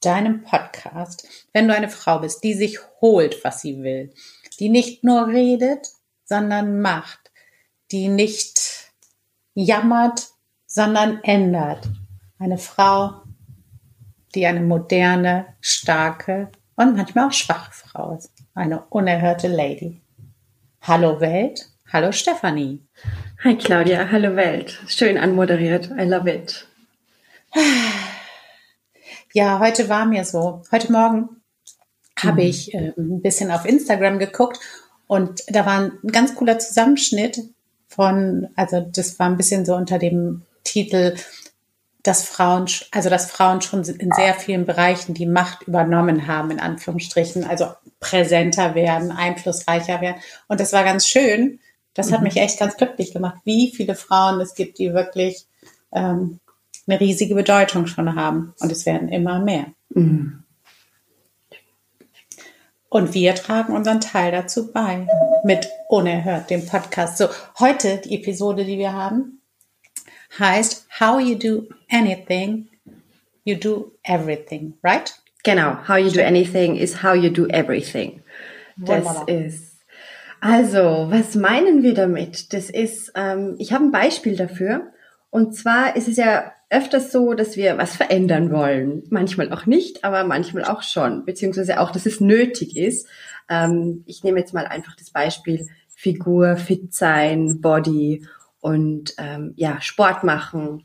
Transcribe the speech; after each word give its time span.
deinem 0.00 0.42
Podcast. 0.42 1.26
Wenn 1.52 1.68
du 1.68 1.74
eine 1.74 1.88
Frau 1.88 2.20
bist, 2.20 2.42
die 2.42 2.54
sich 2.54 2.78
holt, 3.00 3.44
was 3.44 3.60
sie 3.60 3.82
will, 3.82 4.12
die 4.58 4.68
nicht 4.68 5.04
nur 5.04 5.28
redet, 5.28 5.88
sondern 6.24 6.80
macht, 6.80 7.30
die 7.90 8.08
nicht 8.08 8.92
jammert, 9.54 10.28
sondern 10.66 11.22
ändert. 11.22 11.88
Eine 12.38 12.58
Frau, 12.58 13.22
die 14.34 14.46
eine 14.46 14.60
moderne, 14.60 15.54
starke 15.60 16.50
und 16.76 16.96
manchmal 16.96 17.28
auch 17.28 17.32
schwache 17.32 17.72
Frau 17.72 18.16
ist. 18.16 18.32
Eine 18.54 18.84
unerhörte 18.90 19.48
Lady. 19.48 20.00
Hallo 20.82 21.20
Welt, 21.20 21.68
hallo 21.92 22.12
Stefanie. 22.12 22.86
Hi 23.44 23.56
Claudia, 23.56 24.10
hallo 24.10 24.36
Welt. 24.36 24.78
Schön 24.86 25.18
anmoderiert. 25.18 25.90
I 25.90 26.04
love 26.04 26.30
it. 26.30 26.66
Ja, 29.32 29.60
heute 29.60 29.88
war 29.88 30.06
mir 30.06 30.24
so. 30.24 30.62
Heute 30.72 30.90
Morgen 30.90 31.20
mhm. 31.20 32.28
habe 32.28 32.42
ich 32.42 32.74
äh, 32.74 32.92
ein 32.96 33.22
bisschen 33.22 33.52
auf 33.52 33.64
Instagram 33.64 34.18
geguckt 34.18 34.58
und 35.06 35.42
da 35.48 35.64
war 35.66 35.78
ein 35.78 35.92
ganz 36.10 36.34
cooler 36.34 36.58
Zusammenschnitt 36.58 37.40
von, 37.86 38.48
also 38.56 38.80
das 38.80 39.18
war 39.20 39.26
ein 39.26 39.36
bisschen 39.36 39.64
so 39.64 39.76
unter 39.76 39.98
dem 39.98 40.42
Titel, 40.64 41.14
dass 42.02 42.24
Frauen, 42.24 42.66
also 42.90 43.08
dass 43.08 43.30
Frauen 43.30 43.60
schon 43.60 43.84
in 43.84 44.10
sehr 44.12 44.34
vielen 44.34 44.64
Bereichen 44.64 45.14
die 45.14 45.26
Macht 45.26 45.62
übernommen 45.62 46.26
haben, 46.26 46.50
in 46.50 46.60
Anführungsstrichen, 46.60 47.44
also 47.44 47.66
präsenter 48.00 48.74
werden, 48.74 49.12
einflussreicher 49.12 50.00
werden. 50.00 50.20
Und 50.48 50.58
das 50.58 50.72
war 50.72 50.82
ganz 50.82 51.06
schön, 51.06 51.60
das 51.94 52.10
hat 52.10 52.20
mhm. 52.20 52.24
mich 52.24 52.36
echt 52.36 52.58
ganz 52.58 52.76
glücklich 52.76 53.12
gemacht, 53.12 53.36
wie 53.44 53.70
viele 53.70 53.94
Frauen 53.94 54.40
es 54.40 54.54
gibt, 54.54 54.78
die 54.78 54.92
wirklich 54.92 55.46
ähm, 55.92 56.40
eine 56.90 57.00
riesige 57.00 57.34
Bedeutung 57.34 57.86
schon 57.86 58.14
haben. 58.14 58.54
Und 58.60 58.72
es 58.72 58.86
werden 58.86 59.08
immer 59.08 59.40
mehr. 59.40 59.66
Mhm. 59.90 60.42
Und 62.88 63.14
wir 63.14 63.36
tragen 63.36 63.72
unseren 63.74 64.00
Teil 64.00 64.32
dazu 64.32 64.72
bei 64.72 65.06
mit 65.44 65.68
Unerhört, 65.88 66.50
dem 66.50 66.66
Podcast. 66.66 67.18
So, 67.18 67.28
heute 67.60 67.98
die 67.98 68.16
Episode, 68.16 68.64
die 68.64 68.78
wir 68.78 68.92
haben, 68.92 69.40
heißt 70.38 70.88
How 70.98 71.20
You 71.20 71.36
Do 71.36 71.68
Anything, 71.88 72.68
You 73.44 73.56
Do 73.56 73.92
Everything, 74.02 74.74
right? 74.82 75.14
Genau, 75.44 75.86
How 75.86 75.98
You 75.98 76.10
Do 76.10 76.20
Anything 76.20 76.76
is 76.76 77.02
How 77.02 77.14
You 77.14 77.30
Do 77.30 77.46
Everything. 77.46 78.22
Das 78.76 79.04
Wunderbar. 79.04 79.28
ist 79.28 79.70
also, 80.40 81.08
was 81.10 81.34
meinen 81.34 81.82
wir 81.82 81.92
damit? 81.94 82.52
Das 82.54 82.70
ist, 82.70 83.12
ähm, 83.14 83.56
ich 83.58 83.72
habe 83.72 83.84
ein 83.84 83.90
Beispiel 83.90 84.36
dafür. 84.36 84.90
Und 85.28 85.54
zwar 85.54 85.96
ist 85.96 86.08
es 86.08 86.16
ja 86.16 86.52
öfters 86.70 87.10
so, 87.10 87.34
dass 87.34 87.56
wir 87.56 87.76
was 87.78 87.96
verändern 87.96 88.50
wollen. 88.52 89.02
Manchmal 89.10 89.52
auch 89.52 89.66
nicht, 89.66 90.04
aber 90.04 90.24
manchmal 90.24 90.64
auch 90.64 90.82
schon. 90.82 91.24
Beziehungsweise 91.24 91.80
auch, 91.80 91.90
dass 91.90 92.06
es 92.06 92.20
nötig 92.20 92.76
ist. 92.76 93.08
Ähm, 93.48 94.04
ich 94.06 94.22
nehme 94.22 94.38
jetzt 94.38 94.54
mal 94.54 94.66
einfach 94.66 94.94
das 94.96 95.10
Beispiel 95.10 95.66
Figur, 95.88 96.56
fit 96.56 96.94
sein, 96.94 97.60
Body 97.60 98.26
und 98.60 99.14
ähm, 99.18 99.52
ja, 99.56 99.80
Sport 99.80 100.24
machen, 100.24 100.84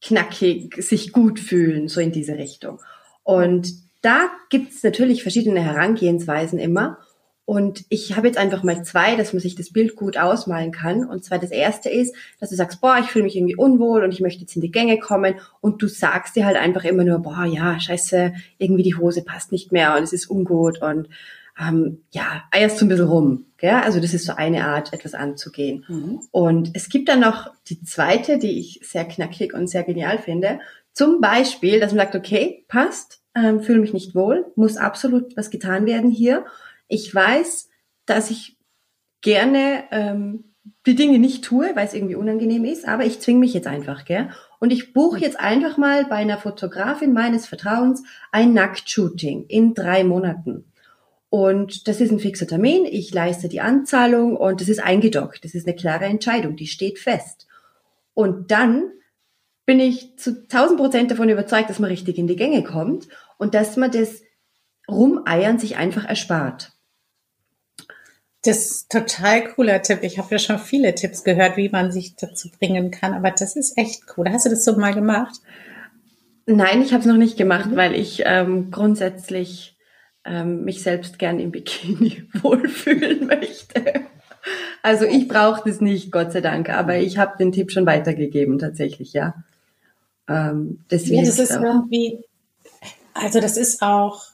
knackig, 0.00 0.74
sich 0.78 1.12
gut 1.12 1.38
fühlen, 1.38 1.88
so 1.88 2.00
in 2.00 2.10
diese 2.10 2.36
Richtung. 2.36 2.80
Und 3.22 3.72
da 4.00 4.30
gibt 4.48 4.72
es 4.72 4.82
natürlich 4.82 5.22
verschiedene 5.22 5.60
Herangehensweisen 5.60 6.58
immer. 6.58 6.98
Und 7.48 7.86
ich 7.88 8.14
habe 8.14 8.26
jetzt 8.26 8.36
einfach 8.36 8.62
mal 8.62 8.84
zwei, 8.84 9.16
dass 9.16 9.32
man 9.32 9.40
sich 9.40 9.54
das 9.54 9.72
Bild 9.72 9.96
gut 9.96 10.18
ausmalen 10.18 10.70
kann. 10.70 11.08
Und 11.08 11.24
zwar 11.24 11.38
das 11.38 11.50
erste 11.50 11.88
ist, 11.88 12.14
dass 12.38 12.50
du 12.50 12.56
sagst, 12.56 12.82
boah, 12.82 12.98
ich 13.00 13.06
fühle 13.06 13.24
mich 13.24 13.36
irgendwie 13.36 13.56
unwohl 13.56 14.04
und 14.04 14.12
ich 14.12 14.20
möchte 14.20 14.42
jetzt 14.42 14.54
in 14.54 14.60
die 14.60 14.70
Gänge 14.70 14.98
kommen. 14.98 15.36
Und 15.62 15.80
du 15.80 15.88
sagst 15.88 16.36
dir 16.36 16.44
halt 16.44 16.58
einfach 16.58 16.84
immer 16.84 17.04
nur, 17.04 17.20
boah, 17.20 17.46
ja, 17.46 17.80
scheiße, 17.80 18.34
irgendwie 18.58 18.82
die 18.82 18.96
Hose 18.96 19.24
passt 19.24 19.50
nicht 19.50 19.72
mehr 19.72 19.96
und 19.96 20.02
es 20.02 20.12
ist 20.12 20.28
ungut 20.28 20.82
und 20.82 21.08
ähm, 21.58 22.02
ja, 22.10 22.44
eierst 22.50 22.82
du 22.82 22.84
ein 22.84 22.88
bisschen 22.88 23.06
rum. 23.08 23.46
Gell? 23.56 23.70
Also 23.76 23.98
das 23.98 24.12
ist 24.12 24.26
so 24.26 24.34
eine 24.34 24.66
Art, 24.66 24.92
etwas 24.92 25.14
anzugehen. 25.14 25.86
Mhm. 25.88 26.20
Und 26.30 26.72
es 26.74 26.90
gibt 26.90 27.08
dann 27.08 27.20
noch 27.20 27.50
die 27.70 27.82
zweite, 27.82 28.36
die 28.36 28.60
ich 28.60 28.80
sehr 28.82 29.06
knackig 29.06 29.54
und 29.54 29.68
sehr 29.68 29.84
genial 29.84 30.18
finde. 30.18 30.60
Zum 30.92 31.22
Beispiel, 31.22 31.80
dass 31.80 31.92
man 31.92 32.04
sagt, 32.04 32.14
okay, 32.14 32.66
passt, 32.68 33.22
ähm, 33.34 33.62
fühle 33.62 33.80
mich 33.80 33.94
nicht 33.94 34.14
wohl, 34.14 34.52
muss 34.54 34.76
absolut 34.76 35.34
was 35.34 35.48
getan 35.48 35.86
werden 35.86 36.10
hier 36.10 36.44
ich 36.88 37.14
weiß, 37.14 37.68
dass 38.06 38.30
ich 38.30 38.56
gerne 39.20 39.84
ähm, 39.90 40.54
die 40.86 40.94
Dinge 40.94 41.18
nicht 41.18 41.44
tue, 41.44 41.74
weil 41.74 41.86
es 41.86 41.94
irgendwie 41.94 42.14
unangenehm 42.14 42.64
ist, 42.64 42.86
aber 42.86 43.04
ich 43.04 43.20
zwinge 43.20 43.40
mich 43.40 43.54
jetzt 43.54 43.66
einfach, 43.66 44.04
gell? 44.04 44.30
Und 44.60 44.72
ich 44.72 44.92
buche 44.92 45.20
jetzt 45.20 45.38
einfach 45.38 45.76
mal 45.76 46.04
bei 46.06 46.16
einer 46.16 46.38
Fotografin 46.38 47.12
meines 47.12 47.46
Vertrauens 47.46 48.02
ein 48.32 48.54
Nacktshooting 48.54 49.46
in 49.46 49.74
drei 49.74 50.02
Monaten. 50.02 50.64
Und 51.30 51.88
das 51.88 52.00
ist 52.00 52.10
ein 52.10 52.20
fixer 52.20 52.46
Termin, 52.46 52.86
ich 52.86 53.12
leiste 53.12 53.48
die 53.48 53.60
Anzahlung 53.60 54.36
und 54.36 54.60
das 54.60 54.68
ist 54.68 54.82
eingedockt. 54.82 55.44
Das 55.44 55.54
ist 55.54 55.66
eine 55.66 55.76
klare 55.76 56.06
Entscheidung, 56.06 56.56
die 56.56 56.66
steht 56.66 56.98
fest. 56.98 57.46
Und 58.14 58.50
dann 58.50 58.90
bin 59.66 59.78
ich 59.78 60.18
zu 60.18 60.30
1000 60.30 60.80
Prozent 60.80 61.10
davon 61.10 61.28
überzeugt, 61.28 61.68
dass 61.68 61.78
man 61.78 61.90
richtig 61.90 62.16
in 62.16 62.26
die 62.26 62.36
Gänge 62.36 62.64
kommt 62.64 63.08
und 63.36 63.54
dass 63.54 63.76
man 63.76 63.90
das 63.90 64.22
Rumeiern 64.88 65.58
sich 65.58 65.76
einfach 65.76 66.06
erspart. 66.06 66.72
Das 68.42 68.70
ist 68.70 68.90
total 68.90 69.48
cooler 69.52 69.82
Tipp. 69.82 70.00
Ich 70.02 70.18
habe 70.18 70.28
ja 70.30 70.38
schon 70.38 70.58
viele 70.58 70.94
Tipps 70.94 71.24
gehört, 71.24 71.56
wie 71.56 71.68
man 71.68 71.90
sich 71.90 72.14
dazu 72.14 72.48
bringen 72.50 72.90
kann, 72.90 73.14
aber 73.14 73.30
das 73.32 73.56
ist 73.56 73.76
echt 73.76 74.02
cool. 74.16 74.30
Hast 74.30 74.46
du 74.46 74.50
das 74.50 74.64
so 74.64 74.76
mal 74.76 74.94
gemacht? 74.94 75.40
Nein, 76.46 76.80
ich 76.80 76.92
habe 76.92 77.00
es 77.00 77.06
noch 77.06 77.16
nicht 77.16 77.36
gemacht, 77.36 77.70
mhm. 77.70 77.76
weil 77.76 77.94
ich 77.94 78.22
ähm, 78.24 78.70
grundsätzlich 78.70 79.76
ähm, 80.24 80.64
mich 80.64 80.82
selbst 80.82 81.18
gern 81.18 81.40
im 81.40 81.50
Bikini 81.50 82.28
wohlfühlen 82.42 83.26
möchte. 83.26 84.06
Also 84.82 85.04
ich 85.04 85.28
brauche 85.28 85.68
das 85.68 85.80
nicht, 85.80 86.12
Gott 86.12 86.32
sei 86.32 86.40
Dank, 86.40 86.70
aber 86.70 86.96
ich 86.96 87.18
habe 87.18 87.36
den 87.38 87.52
Tipp 87.52 87.72
schon 87.72 87.86
weitergegeben, 87.86 88.58
tatsächlich, 88.58 89.12
ja. 89.12 89.34
Ähm, 90.28 90.84
deswegen 90.90 91.24
ja, 91.24 91.26
das 91.26 91.38
ist 91.38 91.50
irgendwie, 91.50 92.24
also 93.14 93.40
das 93.40 93.56
ist 93.56 93.82
auch, 93.82 94.24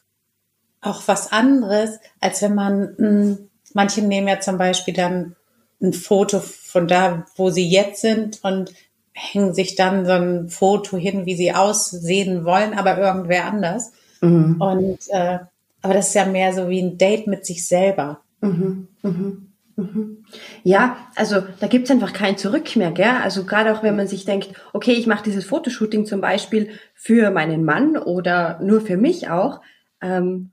auch 0.80 1.02
was 1.06 1.32
anderes, 1.32 1.98
als 2.20 2.42
wenn 2.42 2.54
man 2.54 2.94
hm, 2.96 3.50
Manche 3.74 4.00
nehmen 4.00 4.28
ja 4.28 4.40
zum 4.40 4.56
Beispiel 4.56 4.94
dann 4.94 5.36
ein 5.82 5.92
Foto 5.92 6.40
von 6.40 6.88
da, 6.88 7.26
wo 7.36 7.50
sie 7.50 7.68
jetzt 7.68 8.00
sind 8.00 8.42
und 8.42 8.72
hängen 9.12 9.54
sich 9.54 9.74
dann 9.76 10.06
so 10.06 10.12
ein 10.12 10.48
Foto 10.48 10.96
hin, 10.96 11.26
wie 11.26 11.36
sie 11.36 11.52
aussehen 11.52 12.44
wollen, 12.44 12.74
aber 12.74 12.98
irgendwer 12.98 13.44
anders. 13.44 13.92
Mhm. 14.20 14.60
Und 14.60 14.98
äh, 15.10 15.38
aber 15.82 15.94
das 15.94 16.08
ist 16.08 16.14
ja 16.14 16.24
mehr 16.24 16.52
so 16.54 16.70
wie 16.70 16.80
ein 16.80 16.96
Date 16.96 17.26
mit 17.26 17.44
sich 17.44 17.66
selber. 17.66 18.20
Mhm. 18.40 18.88
Mhm. 19.02 19.52
mhm. 19.76 20.24
Ja, 20.62 20.96
also 21.14 21.42
da 21.60 21.66
gibt's 21.66 21.90
einfach 21.90 22.14
kein 22.14 22.38
Zurück 22.38 22.74
mehr, 22.76 22.90
gell? 22.90 23.18
Also 23.22 23.44
gerade 23.44 23.72
auch 23.72 23.82
wenn 23.82 23.94
man 23.94 24.08
sich 24.08 24.24
denkt, 24.24 24.50
okay, 24.72 24.92
ich 24.92 25.06
mache 25.06 25.24
dieses 25.24 25.44
Fotoshooting 25.44 26.06
zum 26.06 26.20
Beispiel 26.20 26.70
für 26.94 27.30
meinen 27.30 27.64
Mann 27.64 27.98
oder 27.98 28.58
nur 28.62 28.80
für 28.80 28.96
mich 28.96 29.28
auch. 29.28 29.60
Ähm, 30.00 30.50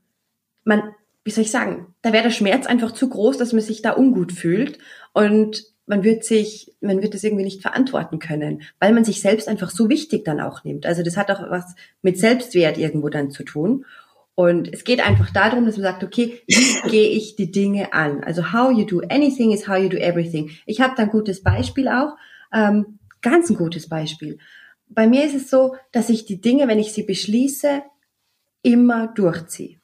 man 0.64 0.82
wie 1.24 1.30
soll 1.30 1.44
ich 1.44 1.50
sagen, 1.50 1.94
da 2.02 2.12
wäre 2.12 2.24
der 2.24 2.30
Schmerz 2.30 2.66
einfach 2.66 2.92
zu 2.92 3.08
groß, 3.08 3.38
dass 3.38 3.52
man 3.52 3.62
sich 3.62 3.82
da 3.82 3.96
ungut 3.96 4.32
fühlt 4.32 4.78
und 5.12 5.64
man 5.86 6.04
wird 6.04 6.24
sich, 6.24 6.74
man 6.80 7.02
wird 7.02 7.14
das 7.14 7.24
irgendwie 7.24 7.44
nicht 7.44 7.62
verantworten 7.62 8.18
können, 8.18 8.62
weil 8.78 8.92
man 8.92 9.04
sich 9.04 9.20
selbst 9.20 9.48
einfach 9.48 9.70
so 9.70 9.88
wichtig 9.88 10.24
dann 10.24 10.40
auch 10.40 10.64
nimmt. 10.64 10.86
Also 10.86 11.02
das 11.02 11.16
hat 11.16 11.30
auch 11.30 11.50
was 11.50 11.74
mit 12.02 12.18
Selbstwert 12.18 12.78
irgendwo 12.78 13.08
dann 13.08 13.30
zu 13.30 13.42
tun. 13.44 13.84
Und 14.34 14.72
es 14.72 14.84
geht 14.84 15.06
einfach 15.06 15.30
darum, 15.30 15.66
dass 15.66 15.76
man 15.76 15.84
sagt, 15.84 16.04
okay, 16.04 16.40
wie 16.46 16.88
gehe 16.90 17.08
ich 17.08 17.36
die 17.36 17.50
Dinge 17.50 17.92
an? 17.92 18.24
Also 18.24 18.52
how 18.52 18.76
you 18.76 18.86
do 18.86 19.00
anything 19.10 19.52
is 19.52 19.68
how 19.68 19.76
you 19.76 19.88
do 19.88 19.98
everything. 19.98 20.50
Ich 20.66 20.80
habe 20.80 20.94
da 20.96 21.02
ein 21.02 21.10
gutes 21.10 21.42
Beispiel 21.42 21.88
auch, 21.88 22.16
ähm, 22.52 22.98
ganz 23.20 23.50
ein 23.50 23.56
gutes 23.56 23.88
Beispiel. 23.88 24.38
Bei 24.88 25.06
mir 25.06 25.24
ist 25.24 25.34
es 25.34 25.50
so, 25.50 25.76
dass 25.90 26.08
ich 26.08 26.24
die 26.24 26.40
Dinge, 26.40 26.68
wenn 26.68 26.78
ich 26.78 26.92
sie 26.92 27.02
beschließe, 27.02 27.82
immer 28.62 29.08
durchziehe. 29.08 29.81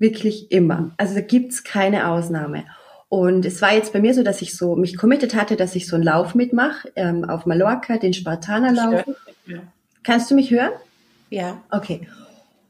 Wirklich 0.00 0.50
immer. 0.50 0.90
Also 0.96 1.14
da 1.14 1.20
gibt's 1.20 1.62
keine 1.62 2.08
Ausnahme. 2.08 2.64
Und 3.08 3.44
es 3.44 3.60
war 3.60 3.74
jetzt 3.74 3.92
bei 3.92 4.00
mir 4.00 4.14
so, 4.14 4.22
dass 4.22 4.40
ich 4.40 4.56
so 4.56 4.76
mich 4.76 4.96
committed 4.96 5.34
hatte, 5.34 5.56
dass 5.56 5.76
ich 5.76 5.86
so 5.86 5.96
einen 5.96 6.04
Lauf 6.04 6.34
mitmache 6.34 6.90
ähm, 6.96 7.28
auf 7.28 7.44
Mallorca, 7.44 7.98
den 7.98 8.14
Spartanerlauf. 8.14 9.04
Ja. 9.46 9.58
Kannst 10.02 10.30
du 10.30 10.34
mich 10.34 10.50
hören? 10.50 10.72
Ja. 11.28 11.60
Okay. 11.70 12.08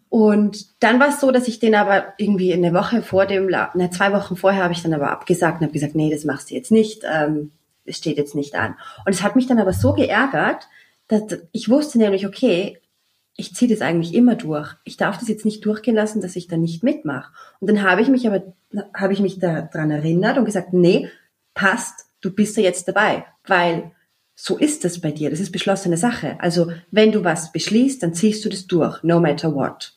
Und 0.08 0.66
dann 0.82 0.98
war 0.98 1.10
es 1.10 1.20
so, 1.20 1.30
dass 1.30 1.46
ich 1.46 1.60
den 1.60 1.76
aber 1.76 2.14
irgendwie 2.18 2.52
eine 2.52 2.74
Woche 2.74 3.00
vor 3.00 3.26
dem, 3.26 3.48
na, 3.48 3.90
zwei 3.92 4.12
Wochen 4.12 4.36
vorher 4.36 4.64
habe 4.64 4.72
ich 4.72 4.82
dann 4.82 4.92
aber 4.92 5.10
abgesagt 5.12 5.60
und 5.60 5.66
habe 5.66 5.72
gesagt, 5.72 5.94
nee, 5.94 6.10
das 6.10 6.24
machst 6.24 6.50
du 6.50 6.54
jetzt 6.56 6.72
nicht, 6.72 7.02
ähm, 7.04 7.52
es 7.84 7.98
steht 7.98 8.16
jetzt 8.16 8.34
nicht 8.34 8.56
an. 8.56 8.74
Und 9.06 9.14
es 9.14 9.22
hat 9.22 9.36
mich 9.36 9.46
dann 9.46 9.60
aber 9.60 9.72
so 9.72 9.92
geärgert, 9.92 10.66
dass 11.06 11.22
ich 11.52 11.68
wusste 11.68 11.98
nämlich, 11.98 12.26
okay, 12.26 12.78
ich 13.36 13.54
ziehe 13.54 13.70
das 13.70 13.80
eigentlich 13.80 14.14
immer 14.14 14.34
durch. 14.34 14.74
Ich 14.84 14.96
darf 14.96 15.18
das 15.18 15.28
jetzt 15.28 15.44
nicht 15.44 15.64
durchgehen 15.64 15.94
lassen, 15.94 16.20
dass 16.20 16.36
ich 16.36 16.48
da 16.48 16.56
nicht 16.56 16.82
mitmache. 16.82 17.32
Und 17.60 17.70
dann 17.70 17.82
habe 17.82 18.02
ich 18.02 18.08
mich 18.08 18.26
aber, 18.26 18.52
habe 18.94 19.12
ich 19.12 19.20
mich 19.20 19.38
daran 19.38 19.90
erinnert 19.90 20.36
und 20.38 20.44
gesagt, 20.44 20.72
nee, 20.72 21.08
passt, 21.54 22.06
du 22.20 22.30
bist 22.30 22.56
da 22.56 22.60
jetzt 22.60 22.86
dabei, 22.86 23.24
weil 23.46 23.92
so 24.34 24.56
ist 24.56 24.84
das 24.84 25.00
bei 25.00 25.10
dir. 25.10 25.30
Das 25.30 25.40
ist 25.40 25.52
beschlossene 25.52 25.96
Sache. 25.96 26.36
Also 26.40 26.72
wenn 26.90 27.12
du 27.12 27.24
was 27.24 27.52
beschließt, 27.52 28.02
dann 28.02 28.14
ziehst 28.14 28.44
du 28.44 28.48
das 28.48 28.66
durch, 28.66 29.02
no 29.02 29.20
matter 29.20 29.54
what 29.54 29.94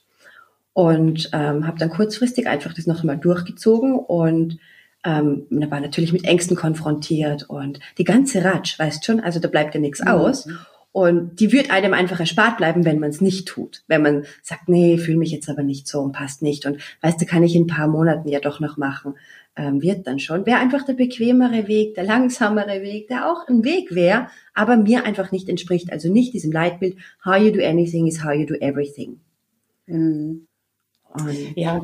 und 0.74 1.30
ähm, 1.34 1.68
habe 1.68 1.78
dann 1.78 1.90
kurzfristig 1.90 2.48
einfach 2.48 2.74
das 2.74 2.88
noch 2.88 3.02
einmal 3.02 3.18
durchgezogen 3.18 3.96
und 3.96 4.58
ähm, 5.06 5.46
da 5.50 5.70
war 5.70 5.80
natürlich 5.80 6.14
mit 6.14 6.26
Ängsten 6.26 6.56
konfrontiert 6.56 7.44
und 7.50 7.80
die 7.98 8.04
ganze 8.04 8.44
Ratsch, 8.44 8.80
weißt 8.80 9.06
schon, 9.06 9.20
also 9.20 9.40
da 9.40 9.48
bleibt 9.48 9.76
ja 9.76 9.82
nichts 9.82 10.02
mhm. 10.02 10.08
aus. 10.08 10.48
Und 10.94 11.40
die 11.40 11.52
wird 11.52 11.72
einem 11.72 11.92
einfach 11.92 12.20
erspart 12.20 12.58
bleiben, 12.58 12.86
wenn 12.86 13.00
man 13.00 13.10
es 13.10 13.20
nicht 13.20 13.48
tut. 13.48 13.84
Wenn 13.88 14.04
man 14.04 14.26
sagt, 14.44 14.70
nee, 14.70 15.00
fühle 15.00 15.18
mich 15.18 15.32
jetzt 15.32 15.50
aber 15.50 15.64
nicht 15.64 15.88
so 15.88 16.00
und 16.02 16.12
passt 16.12 16.44
nicht. 16.44 16.68
Und 16.68 16.78
weißt 17.02 17.20
du, 17.20 17.26
kann 17.26 17.42
ich 17.42 17.56
in 17.56 17.64
ein 17.64 17.68
paar 17.68 17.88
Monaten 17.88 18.30
ja 18.30 18.40
doch 18.40 18.60
noch 18.60 18.78
machen. 18.78 19.16
Ähm, 19.56 19.82
wird 19.82 20.06
dann 20.06 20.20
schon. 20.20 20.46
Wäre 20.46 20.60
einfach 20.60 20.86
der 20.86 20.94
bequemere 20.94 21.68
Weg, 21.68 21.96
der 21.96 22.04
langsamere 22.04 22.84
Weg, 22.84 23.08
der 23.08 23.28
auch 23.28 23.48
ein 23.48 23.64
Weg 23.64 23.96
wäre, 23.96 24.28
aber 24.54 24.78
mir 24.78 25.04
einfach 25.04 25.32
nicht 25.32 25.50
entspricht. 25.50 25.92
Also 25.92 26.14
nicht 26.14 26.32
diesem 26.32 26.52
Leitbild, 26.52 26.96
how 27.26 27.38
you 27.38 27.52
do 27.52 27.66
anything 27.66 28.06
is 28.06 28.24
how 28.24 28.32
you 28.32 28.46
do 28.46 28.54
everything. 28.56 29.20
Mhm. 29.88 30.48
Ja, 31.56 31.84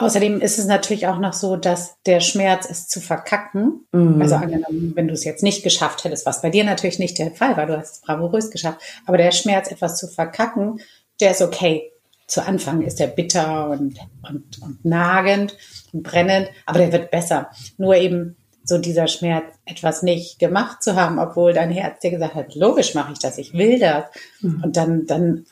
Außerdem 0.00 0.40
ist 0.40 0.58
es 0.58 0.66
natürlich 0.66 1.06
auch 1.06 1.18
noch 1.18 1.34
so, 1.34 1.56
dass 1.56 1.96
der 2.06 2.20
Schmerz 2.20 2.66
es 2.68 2.88
zu 2.88 3.00
verkacken, 3.00 3.86
mhm. 3.92 4.20
also 4.20 4.36
angenommen, 4.36 4.92
wenn 4.94 5.08
du 5.08 5.12
es 5.12 5.24
jetzt 5.24 5.42
nicht 5.42 5.62
geschafft 5.62 6.04
hättest, 6.04 6.24
was 6.24 6.40
bei 6.40 6.48
dir 6.48 6.64
natürlich 6.64 6.98
nicht 6.98 7.18
der 7.18 7.32
Fall 7.32 7.56
war, 7.56 7.66
du 7.66 7.76
hast 7.76 7.92
es 7.92 8.00
bravourös 8.00 8.50
geschafft, 8.50 8.80
aber 9.06 9.18
der 9.18 9.30
Schmerz 9.30 9.70
etwas 9.70 9.98
zu 9.98 10.08
verkacken, 10.08 10.80
der 11.20 11.32
ist 11.32 11.42
okay. 11.42 11.92
Zu 12.26 12.46
Anfang 12.46 12.82
ist 12.82 13.00
er 13.00 13.08
bitter 13.08 13.70
und, 13.70 13.98
und, 14.26 14.62
und 14.62 14.84
nagend 14.84 15.56
und 15.92 16.02
brennend, 16.04 16.48
aber 16.64 16.78
der 16.78 16.92
wird 16.92 17.10
besser. 17.10 17.50
Nur 17.76 17.96
eben 17.96 18.36
so 18.64 18.78
dieser 18.78 19.08
Schmerz, 19.08 19.44
etwas 19.66 20.02
nicht 20.02 20.38
gemacht 20.38 20.82
zu 20.82 20.94
haben, 20.94 21.18
obwohl 21.18 21.52
dein 21.52 21.72
Herz 21.72 22.00
dir 22.00 22.10
gesagt 22.10 22.36
hat, 22.36 22.54
logisch 22.54 22.94
mache 22.94 23.12
ich 23.12 23.18
das, 23.18 23.36
ich 23.36 23.52
will 23.52 23.80
das. 23.80 24.04
Mhm. 24.40 24.62
Und 24.62 24.76
dann, 24.76 25.06
dann 25.06 25.46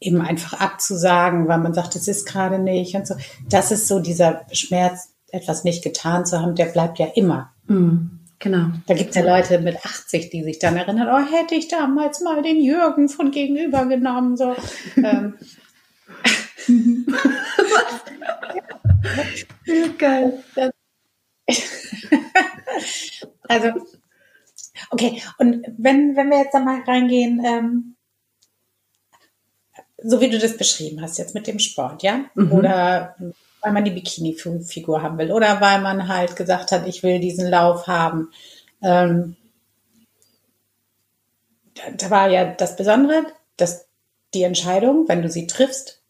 eben 0.00 0.20
einfach 0.20 0.60
abzusagen, 0.60 1.48
weil 1.48 1.58
man 1.58 1.74
sagt, 1.74 1.96
es 1.96 2.08
ist 2.08 2.26
gerade 2.26 2.58
nicht 2.58 2.94
und 2.94 3.06
so. 3.06 3.14
Das 3.48 3.70
ist 3.72 3.88
so 3.88 4.00
dieser 4.00 4.46
Schmerz, 4.52 5.14
etwas 5.30 5.64
nicht 5.64 5.82
getan 5.82 6.24
zu 6.26 6.40
haben, 6.40 6.54
der 6.54 6.66
bleibt 6.66 6.98
ja 6.98 7.06
immer. 7.14 7.52
Mhm, 7.66 8.20
genau. 8.38 8.68
Da 8.86 8.94
gibt 8.94 9.10
es 9.10 9.16
ja 9.16 9.22
Leute 9.22 9.58
mit 9.58 9.84
80, 9.84 10.30
die 10.30 10.44
sich 10.44 10.58
dann 10.58 10.76
erinnern, 10.76 11.08
oh, 11.10 11.32
hätte 11.32 11.54
ich 11.54 11.68
damals 11.68 12.20
mal 12.20 12.42
den 12.42 12.60
Jürgen 12.60 13.08
von 13.08 13.30
gegenüber 13.30 13.86
genommen. 13.86 14.36
So. 14.36 14.54
ähm. 14.96 15.34
ja, 19.66 19.86
geil. 19.98 20.44
also, 23.48 23.68
okay, 24.90 25.22
und 25.38 25.66
wenn, 25.76 26.16
wenn 26.16 26.30
wir 26.30 26.38
jetzt 26.38 26.54
da 26.54 26.60
mal 26.60 26.80
reingehen, 26.86 27.42
ähm, 27.44 27.96
so 30.04 30.20
wie 30.20 30.30
du 30.30 30.38
das 30.38 30.56
beschrieben 30.56 31.00
hast, 31.00 31.18
jetzt 31.18 31.34
mit 31.34 31.46
dem 31.46 31.58
Sport, 31.58 32.02
ja? 32.02 32.26
Mhm. 32.34 32.52
Oder 32.52 33.16
weil 33.64 33.72
man 33.72 33.84
die 33.84 33.90
Bikini-Figur 33.90 35.02
haben 35.02 35.16
will 35.18 35.32
oder 35.32 35.60
weil 35.60 35.80
man 35.80 36.08
halt 36.08 36.36
gesagt 36.36 36.70
hat, 36.70 36.86
ich 36.86 37.02
will 37.02 37.18
diesen 37.18 37.48
Lauf 37.48 37.86
haben. 37.86 38.30
Ähm, 38.82 39.36
da, 41.96 42.10
war 42.10 42.28
ja 42.28 42.44
das 42.44 42.76
Besondere, 42.76 43.24
dass 43.56 43.86
die 44.34 44.42
Entscheidung, 44.42 45.08
wenn 45.08 45.22
du 45.22 45.30
sie 45.30 45.46
triffst, 45.46 46.02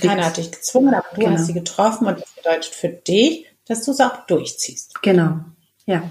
keiner 0.00 0.26
hat 0.26 0.36
dich 0.36 0.50
gezwungen, 0.50 0.94
aber 0.94 1.06
du 1.14 1.20
genau. 1.20 1.32
hast 1.32 1.46
sie 1.46 1.54
getroffen 1.54 2.06
und 2.06 2.20
das 2.20 2.30
bedeutet 2.32 2.74
für 2.74 2.88
dich, 2.88 3.46
dass 3.66 3.84
du 3.84 3.92
es 3.92 4.00
auch 4.00 4.26
durchziehst. 4.26 5.00
Genau, 5.02 5.40
ja. 5.86 6.02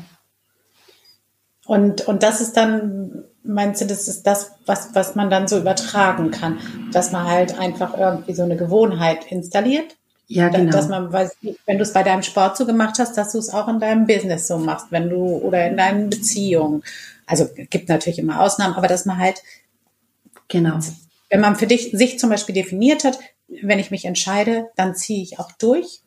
Und, 1.65 2.07
und 2.07 2.23
das 2.23 2.41
ist 2.41 2.57
dann, 2.57 3.25
meinst 3.43 3.81
du, 3.81 3.85
das 3.85 4.07
ist 4.07 4.23
das, 4.27 4.51
was, 4.65 4.93
was 4.93 5.15
man 5.15 5.29
dann 5.29 5.47
so 5.47 5.57
übertragen 5.57 6.31
kann, 6.31 6.59
dass 6.91 7.11
man 7.11 7.25
halt 7.25 7.57
einfach 7.57 7.97
irgendwie 7.97 8.33
so 8.33 8.43
eine 8.43 8.57
Gewohnheit 8.57 9.31
installiert? 9.31 9.95
Ja, 10.27 10.47
genau. 10.49 10.71
Dass 10.71 10.87
man, 10.87 11.11
weiß, 11.11 11.35
wenn 11.65 11.77
du 11.77 11.83
es 11.83 11.91
bei 11.91 12.03
deinem 12.03 12.23
Sport 12.23 12.55
so 12.55 12.65
gemacht 12.65 12.99
hast, 12.99 13.17
dass 13.17 13.33
du 13.33 13.37
es 13.37 13.49
auch 13.49 13.67
in 13.67 13.79
deinem 13.79 14.07
Business 14.07 14.47
so 14.47 14.57
machst, 14.57 14.87
wenn 14.89 15.09
du, 15.09 15.17
oder 15.17 15.67
in 15.67 15.75
deinen 15.75 16.09
Beziehungen. 16.09 16.83
Also, 17.25 17.49
gibt 17.53 17.89
natürlich 17.89 18.19
immer 18.19 18.39
Ausnahmen, 18.39 18.75
aber 18.75 18.87
dass 18.87 19.05
man 19.05 19.17
halt, 19.17 19.41
genau. 20.47 20.79
Wenn 21.29 21.41
man 21.41 21.55
für 21.55 21.67
dich, 21.67 21.91
sich 21.91 22.17
zum 22.17 22.29
Beispiel 22.29 22.55
definiert 22.55 23.03
hat, 23.03 23.19
wenn 23.61 23.79
ich 23.79 23.91
mich 23.91 24.05
entscheide, 24.05 24.69
dann 24.75 24.95
ziehe 24.95 25.21
ich 25.21 25.39
auch 25.39 25.51
durch. 25.53 26.01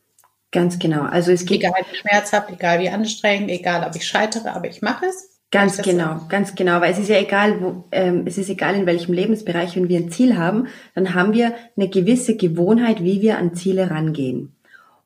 Ganz 0.53 0.79
genau. 0.79 1.03
Also 1.03 1.33
es 1.33 1.45
geht. 1.45 1.63
Egal 1.63 1.83
wie 1.91 1.97
schmerzhaft, 1.97 2.51
egal 2.51 2.79
wie 2.81 2.89
anstrengend, 2.89 3.51
egal 3.51 3.87
ob 3.87 3.97
ich 3.97 4.07
scheitere, 4.07 4.53
aber 4.53 4.69
ich 4.69 4.83
mache 4.83 5.07
es. 5.07 5.34
Ganz 5.55 5.81
genau, 5.83 6.21
ganz 6.29 6.57
genau, 6.57 6.81
weil 6.81 6.91
es 6.91 6.99
ist 6.99 7.11
ja 7.11 7.21
egal, 7.21 7.61
wo, 7.61 7.85
ähm, 7.93 8.25
es 8.27 8.39
ist 8.39 8.51
egal 8.51 8.75
in 8.75 8.87
welchem 8.87 9.15
Lebensbereich, 9.15 9.77
wenn 9.77 9.89
wir 9.89 10.01
ein 10.01 10.11
Ziel 10.11 10.37
haben, 10.37 10.67
dann 10.97 11.15
haben 11.15 11.33
wir 11.33 11.55
eine 11.77 11.89
gewisse 11.89 12.37
Gewohnheit, 12.37 13.05
wie 13.05 13.23
wir 13.23 13.39
an 13.39 13.55
Ziele 13.55 13.89
rangehen. 13.89 14.57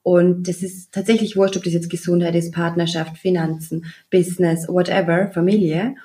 Und 0.02 0.48
das 0.48 0.62
ist 0.62 0.90
tatsächlich 0.90 1.36
wurscht, 1.36 1.58
ob 1.58 1.64
das 1.64 1.74
jetzt 1.74 1.90
Gesundheit 1.90 2.34
ist, 2.34 2.54
Partnerschaft, 2.54 3.18
Finanzen, 3.18 3.84
Business, 4.10 4.66
whatever, 4.68 5.30
Familie. 5.32 5.96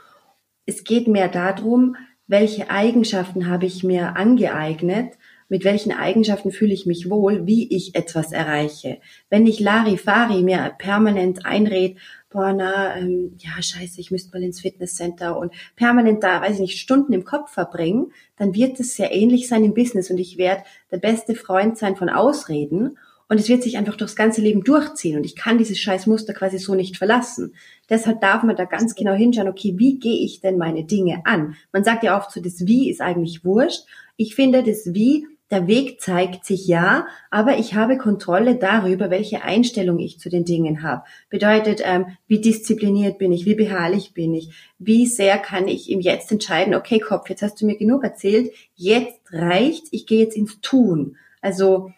Es 0.65 0.83
geht 0.83 1.07
mehr 1.07 1.29
darum, 1.29 1.95
welche 2.27 2.69
Eigenschaften 2.69 3.47
habe 3.47 3.65
ich 3.65 3.81
mir 3.85 4.17
angeeignet, 4.17 5.13
mit 5.47 5.63
welchen 5.63 5.93
Eigenschaften 5.93 6.51
fühle 6.51 6.73
ich 6.73 6.85
mich 6.85 7.09
wohl, 7.09 7.45
wie 7.45 7.73
ich 7.73 7.95
etwas 7.95 8.31
erreiche. 8.33 8.97
Wenn 9.29 9.45
ich 9.47 9.59
Larifari 9.61 10.41
mir 10.41 10.73
permanent 10.79 11.45
einred, 11.45 11.97
boah, 12.33 12.51
na, 12.51 12.97
ähm, 12.97 13.33
ja, 13.37 13.61
scheiße, 13.61 14.01
ich 14.01 14.11
müsste 14.11 14.35
mal 14.35 14.43
ins 14.43 14.61
Fitnesscenter 14.61 15.37
und 15.37 15.53
permanent 15.75 16.23
da, 16.23 16.41
weiß 16.41 16.55
ich 16.55 16.59
nicht, 16.59 16.79
Stunden 16.79 17.13
im 17.13 17.23
Kopf 17.23 17.51
verbringen, 17.51 18.11
dann 18.37 18.53
wird 18.53 18.79
es 18.79 18.95
sehr 18.95 19.13
ähnlich 19.13 19.47
sein 19.47 19.63
im 19.63 19.73
Business 19.73 20.09
und 20.09 20.17
ich 20.17 20.37
werde 20.37 20.63
der 20.91 20.97
beste 20.97 21.35
Freund 21.35 21.77
sein 21.77 21.95
von 21.95 22.09
Ausreden 22.09 22.97
und 23.29 23.39
es 23.39 23.49
wird 23.49 23.63
sich 23.63 23.77
einfach 23.77 23.95
durchs 23.95 24.15
ganze 24.15 24.41
Leben 24.41 24.63
durchziehen 24.63 25.17
und 25.17 25.25
ich 25.25 25.35
kann 25.35 25.57
dieses 25.57 25.79
scheiß 25.79 26.07
Muster 26.07 26.33
quasi 26.33 26.57
so 26.57 26.75
nicht 26.75 26.97
verlassen. 26.97 27.53
Deshalb 27.89 28.19
darf 28.21 28.43
man 28.43 28.55
da 28.55 28.65
ganz 28.65 28.95
genau 28.95 29.13
hinschauen, 29.13 29.47
okay, 29.47 29.75
wie 29.77 29.99
gehe 29.99 30.25
ich 30.25 30.41
denn 30.41 30.57
meine 30.57 30.83
Dinge 30.83 31.21
an? 31.25 31.55
Man 31.71 31.83
sagt 31.83 32.03
ja 32.03 32.17
oft 32.17 32.31
so, 32.31 32.41
das 32.41 32.65
Wie 32.65 32.89
ist 32.89 33.01
eigentlich 33.01 33.45
wurscht. 33.45 33.85
Ich 34.17 34.35
finde, 34.35 34.63
das 34.63 34.93
Wie 34.93 35.27
der 35.51 35.67
Weg 35.67 36.01
zeigt 36.01 36.45
sich 36.45 36.67
ja, 36.67 37.05
aber 37.29 37.57
ich 37.57 37.75
habe 37.75 37.97
Kontrolle 37.97 38.55
darüber, 38.55 39.09
welche 39.09 39.43
Einstellung 39.43 39.99
ich 39.99 40.19
zu 40.19 40.29
den 40.29 40.45
Dingen 40.45 40.81
habe. 40.81 41.03
Bedeutet, 41.29 41.81
ähm, 41.83 42.07
wie 42.27 42.41
diszipliniert 42.41 43.19
bin 43.19 43.31
ich, 43.31 43.45
wie 43.45 43.55
beharrlich 43.55 44.13
bin 44.13 44.33
ich, 44.33 44.49
wie 44.79 45.05
sehr 45.05 45.37
kann 45.37 45.67
ich 45.67 45.91
im 45.91 45.99
Jetzt 45.99 46.31
entscheiden, 46.31 46.73
okay 46.73 46.99
Kopf, 46.99 47.29
jetzt 47.29 47.43
hast 47.43 47.61
du 47.61 47.65
mir 47.65 47.77
genug 47.77 48.03
erzählt, 48.03 48.51
jetzt 48.75 49.21
reicht's, 49.31 49.89
ich 49.91 50.07
gehe 50.07 50.23
jetzt 50.23 50.35
ins 50.35 50.59
Tun. 50.61 51.17
Also 51.41 51.91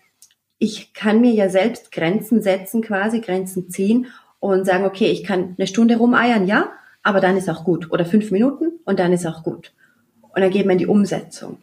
ich 0.57 0.93
kann 0.93 1.21
mir 1.21 1.31
ja 1.31 1.49
selbst 1.49 1.91
Grenzen 1.91 2.41
setzen, 2.41 2.81
quasi 2.81 3.21
Grenzen 3.21 3.69
ziehen 3.69 4.07
und 4.39 4.65
sagen, 4.65 4.85
okay, 4.85 5.07
ich 5.07 5.23
kann 5.23 5.55
eine 5.57 5.67
Stunde 5.67 5.97
rumeiern, 5.97 6.47
ja, 6.47 6.71
aber 7.03 7.19
dann 7.19 7.37
ist 7.37 7.49
auch 7.49 7.63
gut. 7.63 7.91
Oder 7.91 8.05
fünf 8.05 8.31
Minuten 8.31 8.79
und 8.83 8.99
dann 8.99 9.13
ist 9.13 9.25
auch 9.25 9.43
gut. 9.43 9.73
Und 10.21 10.41
dann 10.41 10.51
geht 10.51 10.65
man 10.65 10.73
in 10.73 10.79
die 10.79 10.87
Umsetzung. 10.87 11.57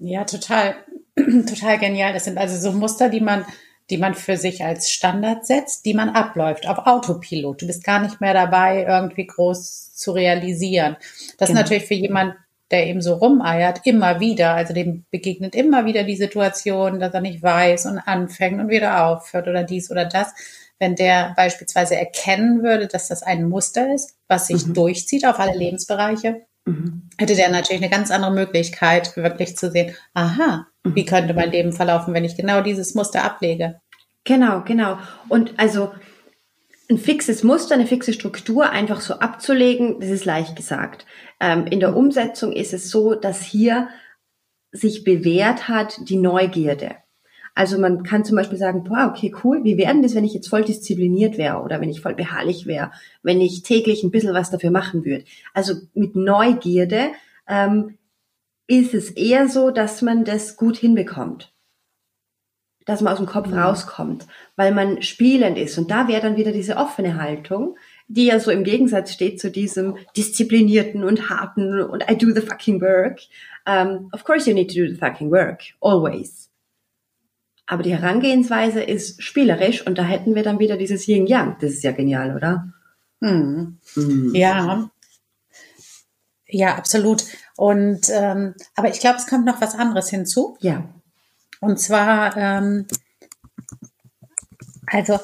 Ja, 0.00 0.24
total, 0.24 0.76
total 1.16 1.78
genial. 1.78 2.12
Das 2.12 2.24
sind 2.24 2.38
also 2.38 2.56
so 2.56 2.76
Muster, 2.76 3.10
die 3.10 3.20
man, 3.20 3.44
die 3.90 3.98
man 3.98 4.14
für 4.14 4.36
sich 4.36 4.64
als 4.64 4.90
Standard 4.90 5.46
setzt, 5.46 5.84
die 5.84 5.94
man 5.94 6.08
abläuft 6.08 6.66
auf 6.66 6.86
Autopilot. 6.86 7.62
Du 7.62 7.66
bist 7.66 7.84
gar 7.84 8.00
nicht 8.00 8.20
mehr 8.20 8.32
dabei, 8.32 8.84
irgendwie 8.88 9.26
groß 9.26 9.94
zu 9.94 10.12
realisieren. 10.12 10.96
Das 11.38 11.48
genau. 11.48 11.60
ist 11.60 11.64
natürlich 11.64 11.84
für 11.84 11.94
jemand, 11.94 12.34
der 12.70 12.86
eben 12.86 13.02
so 13.02 13.14
rumeiert, 13.14 13.80
immer 13.84 14.20
wieder, 14.20 14.54
also 14.54 14.72
dem 14.72 15.04
begegnet 15.10 15.54
immer 15.54 15.84
wieder 15.84 16.04
die 16.04 16.16
Situation, 16.16 17.00
dass 17.00 17.12
er 17.12 17.20
nicht 17.20 17.42
weiß 17.42 17.86
und 17.86 17.98
anfängt 17.98 18.60
und 18.60 18.68
wieder 18.68 19.06
aufhört 19.06 19.48
oder 19.48 19.64
dies 19.64 19.90
oder 19.90 20.04
das. 20.04 20.32
Wenn 20.78 20.94
der 20.94 21.34
beispielsweise 21.36 21.96
erkennen 21.96 22.62
würde, 22.62 22.86
dass 22.86 23.08
das 23.08 23.22
ein 23.22 23.48
Muster 23.48 23.92
ist, 23.92 24.16
was 24.28 24.46
sich 24.46 24.66
mhm. 24.66 24.74
durchzieht 24.74 25.26
auf 25.26 25.38
alle 25.38 25.58
Lebensbereiche. 25.58 26.46
Hätte 27.18 27.36
der 27.36 27.50
natürlich 27.50 27.82
eine 27.82 27.90
ganz 27.90 28.10
andere 28.10 28.32
Möglichkeit, 28.32 29.16
wirklich 29.16 29.56
zu 29.56 29.70
sehen, 29.70 29.94
aha, 30.14 30.66
mhm. 30.84 30.94
wie 30.94 31.04
könnte 31.04 31.34
mein 31.34 31.50
Leben 31.50 31.72
verlaufen, 31.72 32.14
wenn 32.14 32.24
ich 32.24 32.36
genau 32.36 32.62
dieses 32.62 32.94
Muster 32.94 33.24
ablege. 33.24 33.80
Genau, 34.24 34.62
genau. 34.62 34.98
Und 35.28 35.58
also 35.58 35.92
ein 36.90 36.98
fixes 36.98 37.42
Muster, 37.42 37.74
eine 37.74 37.86
fixe 37.86 38.12
Struktur 38.12 38.70
einfach 38.70 39.00
so 39.00 39.14
abzulegen, 39.14 40.00
das 40.00 40.10
ist 40.10 40.24
leicht 40.24 40.56
gesagt. 40.56 41.06
Ähm, 41.40 41.66
in 41.66 41.80
der 41.80 41.96
Umsetzung 41.96 42.52
ist 42.52 42.72
es 42.72 42.90
so, 42.90 43.14
dass 43.14 43.42
hier 43.42 43.88
sich 44.72 45.04
bewährt 45.04 45.68
hat, 45.68 45.96
die 46.08 46.16
Neugierde. 46.16 46.96
Also 47.54 47.78
man 47.78 48.02
kann 48.02 48.24
zum 48.24 48.36
Beispiel 48.36 48.58
sagen, 48.58 48.84
boah, 48.84 49.12
okay, 49.12 49.34
cool, 49.44 49.64
wie 49.64 49.76
wäre 49.76 49.92
denn 49.92 50.02
das, 50.02 50.14
wenn 50.14 50.24
ich 50.24 50.34
jetzt 50.34 50.48
voll 50.48 50.62
diszipliniert 50.62 51.36
wäre 51.38 51.62
oder 51.62 51.80
wenn 51.80 51.90
ich 51.90 52.00
voll 52.00 52.14
beharrlich 52.14 52.66
wäre, 52.66 52.92
wenn 53.22 53.40
ich 53.40 53.62
täglich 53.62 54.02
ein 54.02 54.10
bisschen 54.10 54.34
was 54.34 54.50
dafür 54.50 54.70
machen 54.70 55.04
würde. 55.04 55.24
Also 55.52 55.74
mit 55.94 56.16
Neugierde 56.16 57.10
ähm, 57.48 57.98
ist 58.66 58.94
es 58.94 59.10
eher 59.10 59.48
so, 59.48 59.70
dass 59.70 60.00
man 60.00 60.24
das 60.24 60.56
gut 60.56 60.76
hinbekommt. 60.76 61.52
Dass 62.86 63.00
man 63.00 63.12
aus 63.12 63.18
dem 63.18 63.26
Kopf 63.26 63.48
mhm. 63.48 63.58
rauskommt, 63.58 64.26
weil 64.56 64.72
man 64.72 65.02
spielend 65.02 65.58
ist. 65.58 65.76
Und 65.76 65.90
da 65.90 66.08
wäre 66.08 66.22
dann 66.22 66.36
wieder 66.36 66.52
diese 66.52 66.76
offene 66.76 67.20
Haltung, 67.20 67.76
die 68.06 68.26
ja 68.26 68.40
so 68.40 68.50
im 68.50 68.64
Gegensatz 68.64 69.12
steht 69.12 69.40
zu 69.40 69.50
diesem 69.50 69.96
disziplinierten 70.16 71.04
und 71.04 71.30
harten 71.30 71.80
und 71.80 72.04
I 72.10 72.16
do 72.16 72.32
the 72.32 72.40
fucking 72.40 72.80
work. 72.80 73.20
Um, 73.66 74.08
of 74.12 74.24
course 74.24 74.48
you 74.48 74.54
need 74.54 74.68
to 74.68 74.80
do 74.80 74.88
the 74.88 74.96
fucking 74.96 75.30
work, 75.30 75.62
always. 75.80 76.49
Aber 77.70 77.84
die 77.84 77.96
Herangehensweise 77.96 78.82
ist 78.82 79.22
spielerisch 79.22 79.86
und 79.86 79.96
da 79.96 80.02
hätten 80.02 80.34
wir 80.34 80.42
dann 80.42 80.58
wieder 80.58 80.76
dieses 80.76 81.06
Yin-Yang. 81.06 81.58
Das 81.60 81.70
ist 81.70 81.84
ja 81.84 81.92
genial, 81.92 82.34
oder? 82.34 82.72
Mhm. 83.20 83.78
Mhm. 83.94 84.34
Ja. 84.34 84.90
Ja, 86.48 86.74
absolut. 86.74 87.22
Und 87.56 88.08
ähm, 88.10 88.56
aber 88.74 88.88
ich 88.88 88.98
glaube, 88.98 89.18
es 89.18 89.28
kommt 89.28 89.46
noch 89.46 89.60
was 89.60 89.76
anderes 89.76 90.10
hinzu. 90.10 90.56
Ja. 90.58 90.82
Und 91.60 91.78
zwar, 91.78 92.36
ähm, 92.36 92.88
also 94.88 95.20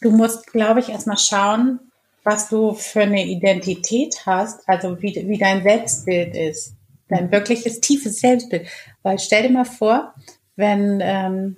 du 0.00 0.12
musst, 0.12 0.46
glaube 0.52 0.78
ich, 0.78 0.90
erstmal 0.90 1.18
schauen, 1.18 1.80
was 2.22 2.48
du 2.48 2.74
für 2.74 3.00
eine 3.00 3.26
Identität 3.26 4.26
hast, 4.26 4.68
also 4.68 5.02
wie, 5.02 5.24
wie 5.26 5.38
dein 5.38 5.64
Selbstbild 5.64 6.36
ist. 6.36 6.76
Dein 7.08 7.32
wirkliches 7.32 7.80
tiefes 7.80 8.20
Selbstbild. 8.20 8.68
Weil 9.02 9.18
stell 9.18 9.42
dir 9.42 9.50
mal 9.50 9.64
vor, 9.64 10.14
wenn, 10.54 11.00
ähm, 11.02 11.56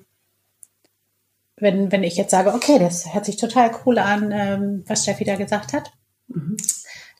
wenn, 1.56 1.90
wenn 1.90 2.04
ich 2.04 2.16
jetzt 2.16 2.30
sage, 2.30 2.52
okay, 2.52 2.78
das 2.78 3.14
hört 3.14 3.25
sich 3.25 3.36
total 3.36 3.70
cool 3.84 3.98
an, 3.98 4.30
ähm, 4.32 4.84
was 4.86 5.02
Steffi 5.02 5.25
da 5.25 5.36
gesagt 5.36 5.72
hat. 5.72 5.92
Mhm. 6.28 6.56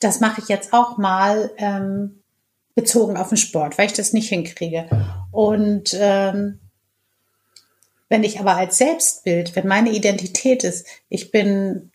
Das 0.01 0.21
mache 0.21 0.41
ich 0.41 0.49
jetzt 0.49 0.73
auch 0.73 0.99
mal 0.99 1.51
ähm, 1.57 2.23
bezogen 2.75 3.17
auf 3.17 3.31
den 3.31 3.39
Sport, 3.39 3.79
weil 3.79 3.87
ich 3.87 3.95
das 3.95 4.13
nicht 4.13 4.29
hinkriege. 4.29 4.89
Und 5.33 5.97
ähm, 5.99 6.61
wenn 8.09 8.23
ich 8.23 8.39
aber 8.39 8.57
als 8.57 8.79
Selbstbild, 8.79 9.57
wenn 9.57 9.67
meine 9.67 9.91
Identität 9.91 10.65
ist, 10.65 10.87
ich 11.09 11.31
bin 11.31 11.91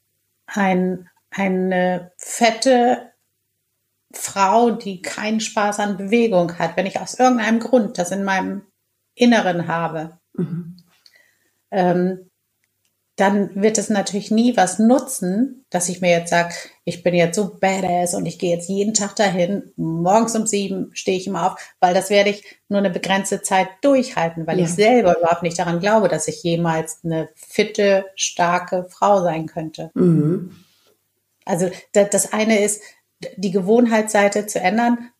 ein, 0.48 1.08
eine 1.30 2.12
fette 2.18 3.12
Frau, 4.12 4.72
die 4.72 5.02
keinen 5.02 5.40
Spaß 5.40 5.80
an 5.80 5.98
Bewegung 5.98 6.58
hat, 6.58 6.76
wenn 6.76 6.88
ich 6.88 7.00
aus 7.00 7.14
irgendeinem 7.14 7.60
Grund 7.60 7.98
das 7.98 8.12
in 8.12 8.24
meinem 8.24 8.64
Inneren 9.14 9.68
habe, 9.68 10.20
mhm. 10.34 10.78
ähm, 11.70 12.31
dann 13.22 13.54
wird 13.54 13.78
es 13.78 13.92
natürlich 13.92 14.32
nie 14.32 14.58
was 14.58 14.80
nutzen, 14.80 15.64
dass 15.70 15.90
ich 15.90 16.02
mir 16.02 16.10
jetzt 16.10 16.32
sage, 16.32 16.56
ich 16.86 17.04
bin 17.04 17.14
jetzt 17.14 17.36
so 17.36 17.56
badass 17.60 18.16
und 18.16 18.26
ich 18.26 18.40
gehe 18.40 18.50
jetzt 18.56 18.68
jeden 18.68 18.96
Tag 18.96 19.16
dahin. 19.16 19.72
Morgens 19.76 20.36
um 20.36 20.48
sieben 20.48 20.90
stehe 20.94 21.20
ich 21.20 21.28
immer 21.28 21.52
auf, 21.52 21.76
weil 21.80 21.94
das 21.94 22.10
werde 22.10 22.32
ich 22.32 22.44
nur 22.68 22.80
eine 22.80 22.90
begrenzte 22.90 23.44
Zeit 23.44 23.68
durchhalten, 23.84 24.48
weil 24.48 24.58
ja. 24.58 24.66
ich 24.66 24.72
selber 24.72 25.20
überhaupt 25.20 25.44
nicht 25.44 25.60
daran 25.60 25.80
glaube, 25.80 26.08
dass 26.08 26.28
ich 26.28 26.42
jemals 26.42 27.02
eine 27.04 27.30
fitte, 27.36 28.06
starke 28.16 28.88
Frau 28.90 29.22
sein 29.22 29.46
könnte. 29.46 29.92
Mhm. 29.94 30.56
Also 31.46 31.70
das 31.94 32.34
eine 32.34 32.60
ist, 32.64 32.82
die 33.38 33.52
Gewohnheitsseite 33.52 34.48
zu 34.48 34.60
ändern, 34.60 35.12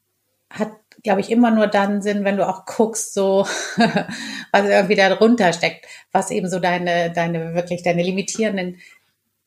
hat 0.50 0.72
glaube 1.04 1.22
ich, 1.22 1.32
immer 1.32 1.52
nur 1.52 1.68
dann 1.68 2.02
Sinn, 2.02 2.24
wenn 2.24 2.38
du 2.38 2.48
auch 2.48 2.66
guckst, 2.66 3.14
so 3.14 3.46
was 4.52 4.66
irgendwie 4.66 4.96
darunter 4.96 5.54
steckt, 5.54 5.86
was 6.12 6.32
eben 6.32 6.50
so 6.50 6.60
deine, 6.60 7.12
deine 7.12 7.54
wirklich 7.54 7.84
deine 7.84 8.04
limitierenden 8.04 8.78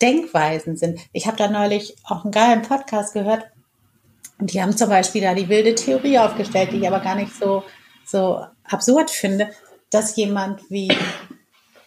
Denkweisen 0.02 0.76
sind. 0.76 1.00
Ich 1.12 1.26
habe 1.26 1.36
da 1.36 1.48
neulich 1.48 1.96
auch 2.04 2.24
einen 2.24 2.32
geilen 2.32 2.62
Podcast 2.62 3.14
gehört 3.14 3.46
und 4.38 4.52
die 4.52 4.60
haben 4.60 4.76
zum 4.76 4.88
Beispiel 4.88 5.22
da 5.22 5.34
die 5.34 5.48
wilde 5.48 5.74
Theorie 5.74 6.18
aufgestellt, 6.18 6.72
die 6.72 6.78
ich 6.78 6.88
aber 6.88 7.00
gar 7.00 7.14
nicht 7.14 7.34
so, 7.34 7.62
so 8.04 8.44
absurd 8.64 9.10
finde, 9.10 9.50
dass 9.90 10.16
jemand 10.16 10.68
wie, 10.70 10.92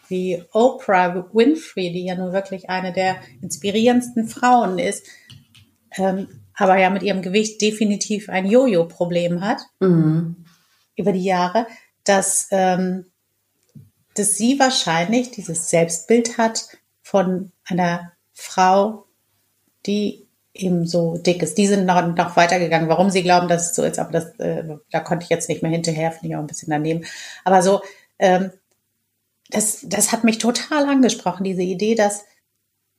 wie 0.08 0.44
Oprah 0.54 1.28
Winfrey, 1.34 1.92
die 1.92 2.06
ja 2.06 2.16
nun 2.16 2.32
wirklich 2.32 2.70
eine 2.70 2.94
der 2.94 3.18
inspirierendsten 3.42 4.28
Frauen 4.28 4.80
ist, 4.80 5.06
ähm, 5.98 6.28
aber 6.58 6.78
ja 6.78 6.90
mit 6.90 7.04
ihrem 7.04 7.22
Gewicht 7.22 7.62
definitiv 7.62 8.30
ein 8.30 8.48
Jojo-Problem 8.48 9.42
hat 9.42 9.62
mhm. 9.80 10.46
über 10.96 11.14
die 11.14 11.24
Jahre, 11.24 11.68
dass, 12.04 12.48
ähm, 12.52 13.06
dass 14.16 14.36
sie 14.36 14.60
wahrscheinlich 14.60 15.32
dieses 15.32 15.70
Selbstbild 15.70 16.38
hat 16.38 16.68
von 17.04 17.52
einer 17.64 18.12
Frau, 18.34 19.06
die 19.86 20.28
eben 20.54 20.88
so 20.88 21.18
dick 21.18 21.44
ist. 21.44 21.60
Die 21.60 21.68
sind 21.68 21.86
noch, 21.86 22.16
noch 22.16 22.36
weitergegangen, 22.36 22.90
warum 22.90 23.12
sie 23.12 23.22
glauben, 23.22 23.48
dass 23.48 23.70
es 23.70 23.76
so 23.76 23.84
ist, 23.84 24.00
aber 24.00 24.12
das, 24.12 24.40
äh, 24.40 24.64
da 24.92 25.00
konnte 25.00 25.24
ich 25.24 25.30
jetzt 25.30 25.50
nicht 25.50 25.62
mehr 25.62 25.72
hinterher, 25.72 26.12
finde 26.12 26.30
ich 26.30 26.36
auch 26.36 26.42
ein 26.42 26.48
bisschen 26.48 26.72
daneben. 26.72 27.06
Aber 27.46 27.62
so, 27.62 27.82
ähm, 28.18 28.52
das, 29.52 29.82
das 29.84 30.12
hat 30.12 30.24
mich 30.24 30.40
total 30.40 30.86
angesprochen, 30.90 31.44
diese 31.44 31.62
Idee, 31.62 31.94
dass 31.94 32.26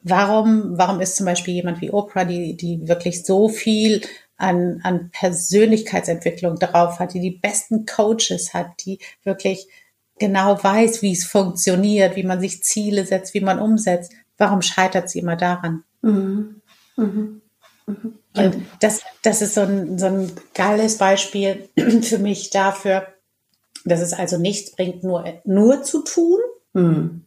Warum, 0.02 0.78
warum 0.78 1.00
ist 1.00 1.16
zum 1.16 1.26
Beispiel 1.26 1.54
jemand 1.54 1.80
wie 1.80 1.90
Oprah, 1.90 2.24
die, 2.24 2.56
die 2.56 2.86
wirklich 2.86 3.24
so 3.24 3.48
viel 3.48 4.02
an, 4.36 4.80
an 4.84 5.10
Persönlichkeitsentwicklung 5.10 6.56
drauf 6.56 7.00
hat, 7.00 7.14
die 7.14 7.20
die 7.20 7.32
besten 7.32 7.84
Coaches 7.84 8.54
hat, 8.54 8.68
die 8.84 9.00
wirklich 9.24 9.66
genau 10.18 10.62
weiß, 10.62 11.02
wie 11.02 11.12
es 11.12 11.24
funktioniert, 11.24 12.14
wie 12.14 12.22
man 12.22 12.40
sich 12.40 12.62
Ziele 12.62 13.04
setzt, 13.04 13.34
wie 13.34 13.40
man 13.40 13.58
umsetzt. 13.58 14.12
Warum 14.36 14.62
scheitert 14.62 15.10
sie 15.10 15.18
immer 15.18 15.36
daran? 15.36 15.82
Mhm. 16.02 16.62
Mhm. 16.96 17.42
Mhm. 17.86 18.18
Und 18.36 18.56
das, 18.80 19.02
das 19.22 19.42
ist 19.42 19.54
so 19.54 19.62
ein, 19.62 19.98
so 19.98 20.06
ein 20.06 20.32
geiles 20.54 20.98
Beispiel 20.98 21.68
für 22.02 22.18
mich 22.18 22.50
dafür, 22.50 23.08
dass 23.84 24.00
es 24.00 24.12
also 24.12 24.38
nichts 24.38 24.76
bringt, 24.76 25.02
nur, 25.02 25.24
nur 25.44 25.82
zu 25.82 26.04
tun, 26.04 26.38
mhm 26.72 27.24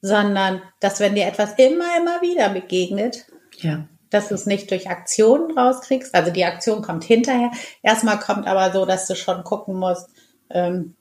sondern 0.00 0.62
dass 0.80 1.00
wenn 1.00 1.14
dir 1.14 1.26
etwas 1.26 1.54
immer, 1.58 1.96
immer 1.98 2.22
wieder 2.22 2.48
begegnet, 2.50 3.26
ja. 3.58 3.88
dass 4.10 4.28
du 4.28 4.34
es 4.34 4.46
nicht 4.46 4.70
durch 4.70 4.88
Aktionen 4.88 5.56
rauskriegst. 5.56 6.14
Also 6.14 6.30
die 6.30 6.44
Aktion 6.44 6.82
kommt 6.82 7.04
hinterher. 7.04 7.50
Erstmal 7.82 8.18
kommt 8.18 8.46
aber 8.46 8.72
so, 8.72 8.84
dass 8.84 9.06
du 9.06 9.16
schon 9.16 9.44
gucken 9.44 9.74
musst, 9.74 10.08
ähm, 10.50 10.94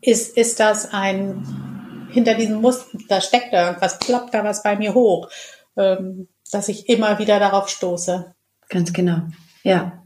ist, 0.00 0.36
ist 0.36 0.58
das 0.58 0.92
ein, 0.92 2.08
hinter 2.10 2.34
diesem 2.34 2.60
Muster, 2.60 2.98
da 3.08 3.20
steckt 3.20 3.52
da 3.52 3.68
irgendwas, 3.68 3.98
ploppt 3.98 4.34
da 4.34 4.44
was 4.44 4.62
bei 4.62 4.76
mir 4.76 4.94
hoch, 4.94 5.28
ähm, 5.76 6.28
dass 6.50 6.68
ich 6.68 6.88
immer 6.88 7.18
wieder 7.18 7.38
darauf 7.38 7.68
stoße. 7.68 8.34
Ganz 8.68 8.92
genau. 8.92 9.22
Ja. 9.62 10.01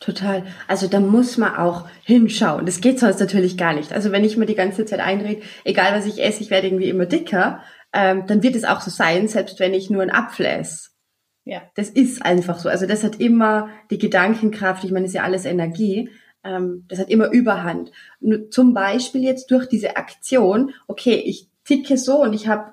Total. 0.00 0.46
Also 0.66 0.88
da 0.88 0.98
muss 0.98 1.36
man 1.36 1.56
auch 1.56 1.86
hinschauen. 2.02 2.64
Das 2.64 2.80
geht 2.80 2.98
sonst 2.98 3.20
natürlich 3.20 3.58
gar 3.58 3.74
nicht. 3.74 3.92
Also 3.92 4.12
wenn 4.12 4.24
ich 4.24 4.38
mir 4.38 4.46
die 4.46 4.54
ganze 4.54 4.86
Zeit 4.86 5.00
einrede, 5.00 5.42
egal 5.64 5.94
was 5.94 6.06
ich 6.06 6.22
esse, 6.24 6.42
ich 6.42 6.50
werde 6.50 6.68
irgendwie 6.68 6.88
immer 6.88 7.04
dicker, 7.04 7.62
ähm, 7.92 8.26
dann 8.26 8.42
wird 8.42 8.56
es 8.56 8.64
auch 8.64 8.80
so 8.80 8.90
sein, 8.90 9.28
selbst 9.28 9.60
wenn 9.60 9.74
ich 9.74 9.90
nur 9.90 10.00
einen 10.00 10.10
Apfel 10.10 10.46
esse. 10.46 10.88
Ja. 11.44 11.62
Das 11.74 11.90
ist 11.90 12.24
einfach 12.24 12.58
so. 12.58 12.70
Also 12.70 12.86
das 12.86 13.04
hat 13.04 13.20
immer 13.20 13.68
die 13.90 13.98
Gedankenkraft, 13.98 14.84
ich 14.84 14.90
meine, 14.90 15.04
das 15.04 15.10
ist 15.10 15.16
ja 15.16 15.24
alles 15.24 15.44
Energie, 15.44 16.08
ähm, 16.44 16.86
das 16.88 16.98
hat 16.98 17.10
immer 17.10 17.30
Überhand. 17.30 17.92
Nur 18.20 18.48
zum 18.48 18.72
Beispiel 18.72 19.22
jetzt 19.22 19.50
durch 19.50 19.66
diese 19.66 19.96
Aktion, 19.96 20.72
okay, 20.86 21.16
ich 21.16 21.50
ticke 21.64 21.98
so 21.98 22.22
und 22.22 22.32
ich 22.32 22.48
habe 22.48 22.72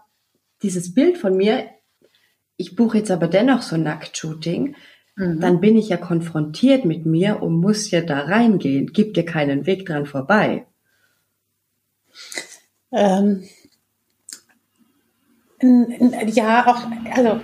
dieses 0.62 0.94
Bild 0.94 1.18
von 1.18 1.36
mir, 1.36 1.66
ich 2.56 2.76
buche 2.76 3.00
jetzt 3.00 3.12
aber 3.12 3.28
dennoch 3.28 3.62
so 3.62 3.76
ein 3.76 3.84
Nacktshooting, 3.84 4.76
Mhm. 5.18 5.40
dann 5.40 5.60
bin 5.60 5.76
ich 5.76 5.90
ja 5.90 5.98
konfrontiert 5.98 6.86
mit 6.86 7.08
mir 7.08 7.42
und 7.42 7.60
muss 7.60 7.90
ja 7.90 8.02
da 8.02 8.20
reingehen. 8.20 8.94
Gibt 8.94 9.18
dir 9.18 9.26
keinen 9.26 9.66
Weg 9.66 9.88
dran 9.88 10.06
vorbei. 10.06 10.68
Ähm, 12.92 13.44
ja, 15.60 16.68
auch, 16.68 16.88
also 17.16 17.42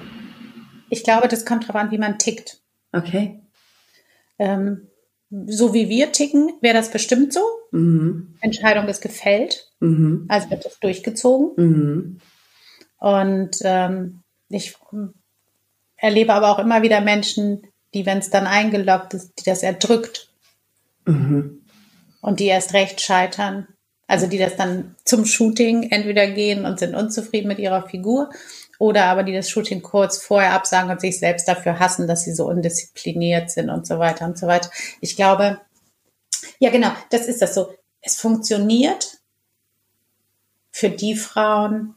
ich 0.89 1.03
glaube, 1.03 1.27
das 1.27 1.45
kommt 1.45 1.63
darauf 1.63 1.75
an, 1.75 1.91
wie 1.91 1.97
man 1.97 2.19
tickt. 2.19 2.61
Okay. 2.91 3.41
Ähm, 4.37 4.89
so 5.47 5.73
wie 5.73 5.89
wir 5.89 6.11
ticken, 6.11 6.53
wäre 6.61 6.75
das 6.75 6.91
bestimmt 6.91 7.33
so. 7.33 7.41
Mhm. 7.71 8.35
Entscheidung 8.39 8.87
ist 8.87 9.01
gefällt, 9.01 9.71
mhm. 9.79 10.25
also 10.29 10.51
wird 10.51 10.63
das 10.63 10.79
durchgezogen. 10.79 11.53
Mhm. 11.57 12.17
Und 12.99 13.57
ähm, 13.63 14.21
ich 14.49 14.75
erlebe 16.03 16.33
aber 16.33 16.49
auch 16.49 16.59
immer 16.59 16.81
wieder 16.81 16.99
Menschen, 16.99 17.65
die, 17.93 18.05
wenn 18.05 18.17
es 18.17 18.29
dann 18.29 18.45
eingeloggt 18.45 19.13
ist, 19.13 19.31
die 19.39 19.45
das 19.45 19.63
erdrückt. 19.63 20.29
Mhm. 21.05 21.61
Und 22.21 22.41
die 22.41 22.47
erst 22.47 22.73
recht 22.73 22.99
scheitern. 22.99 23.69
Also 24.05 24.27
die 24.27 24.37
das 24.37 24.57
dann 24.57 24.95
zum 25.05 25.25
Shooting 25.25 25.91
entweder 25.91 26.27
gehen 26.27 26.65
und 26.65 26.77
sind 26.77 26.93
unzufrieden 26.93 27.47
mit 27.47 27.57
ihrer 27.57 27.87
Figur 27.87 28.29
oder 28.79 29.05
aber 29.05 29.23
die 29.23 29.31
das 29.31 29.49
Shooting 29.49 29.81
kurz 29.81 30.17
vorher 30.17 30.51
absagen 30.51 30.91
und 30.91 30.99
sich 30.99 31.19
selbst 31.19 31.47
dafür 31.47 31.79
hassen, 31.79 32.05
dass 32.05 32.25
sie 32.25 32.33
so 32.33 32.47
undiszipliniert 32.47 33.49
sind 33.49 33.69
und 33.69 33.87
so 33.87 33.97
weiter 33.97 34.25
und 34.25 34.37
so 34.37 34.45
weiter. 34.45 34.69
Ich 34.99 35.15
glaube, 35.15 35.61
Ja, 36.59 36.69
genau, 36.69 36.91
das 37.11 37.27
ist 37.27 37.41
das 37.41 37.55
so. 37.55 37.73
Es 38.01 38.17
funktioniert 38.19 39.19
für 40.69 40.89
die 40.89 41.15
Frauen, 41.15 41.95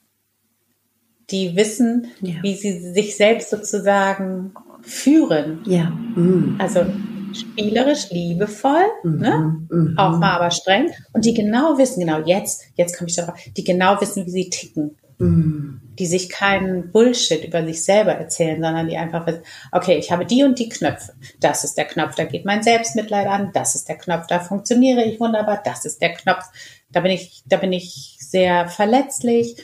die 1.31 1.57
wissen, 1.57 2.09
ja. 2.21 2.35
wie 2.43 2.55
sie 2.55 2.93
sich 2.93 3.17
selbst 3.17 3.51
sozusagen 3.51 4.55
führen. 4.83 5.63
Ja. 5.67 5.91
Mhm. 5.91 6.57
Also 6.59 6.87
spielerisch, 7.33 8.11
liebevoll, 8.11 8.87
mhm. 9.03 9.19
ne? 9.19 9.57
Mhm. 9.71 9.99
auch 9.99 10.19
mal 10.19 10.37
aber 10.37 10.51
streng. 10.51 10.91
Und 11.13 11.25
die 11.25 11.35
genau 11.35 11.79
wissen, 11.79 12.01
genau 12.01 12.21
jetzt, 12.25 12.65
jetzt 12.77 12.97
komme 12.97 13.11
ich 13.11 13.17
darauf, 13.17 13.39
die 13.57 13.65
genau 13.65 14.01
wissen, 14.01 14.27
wie 14.27 14.31
sie 14.31 14.51
ticken. 14.51 14.97
Mhm. 15.19 15.81
Die 15.99 16.07
sich 16.07 16.29
keinen 16.29 16.93
Bullshit 16.93 17.43
über 17.43 17.65
sich 17.65 17.83
selber 17.83 18.13
erzählen, 18.13 18.61
sondern 18.61 18.87
die 18.87 18.99
einfach 18.99 19.27
wissen, 19.27 19.43
okay, 19.73 19.97
ich 19.97 20.13
habe 20.13 20.27
die 20.27 20.45
und 20.45 20.59
die 20.59 20.69
Knöpfe. 20.69 21.15
Das 21.41 21.65
ist 21.65 21.77
der 21.79 21.87
Knopf, 21.87 22.15
da 22.17 22.25
geht 22.25 22.45
mein 22.45 22.63
Selbstmitleid 22.63 23.27
an. 23.27 23.51
Das 23.55 23.75
ist 23.75 23.89
der 23.89 23.97
Knopf, 23.97 24.27
da 24.27 24.41
funktioniere 24.41 25.05
ich 25.05 25.19
wunderbar. 25.19 25.63
Das 25.65 25.87
ist 25.87 26.03
der 26.03 26.13
Knopf, 26.13 26.45
da 26.93 27.01
bin 27.01 27.13
ich, 27.13 27.43
da 27.47 27.57
bin 27.57 27.73
ich 27.73 28.17
sehr 28.21 28.69
verletzlich. 28.69 29.57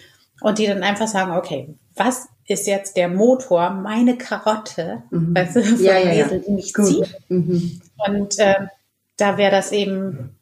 Und 0.43 0.59
die 0.59 0.67
dann 0.67 0.83
einfach 0.83 1.09
sagen, 1.09 1.33
okay, 1.33 1.75
was 1.95 2.29
ist 2.47 2.67
jetzt 2.67 2.97
der 2.97 3.09
Motor, 3.09 3.71
meine 3.71 4.17
Karotte, 4.17 5.03
mhm. 5.11 5.35
weißt 5.35 5.57
du, 5.57 5.63
vom 5.63 5.85
ja, 5.85 5.99
ja, 5.99 6.25
Esel, 6.25 6.43
die 6.47 6.53
mich 6.53 6.73
zieht. 6.73 7.17
Mhm. 7.29 7.81
Und 8.07 8.39
äh, 8.39 8.67
da 9.17 9.39
wäre 9.39 9.51
das 9.51 9.73
eben 9.73 10.37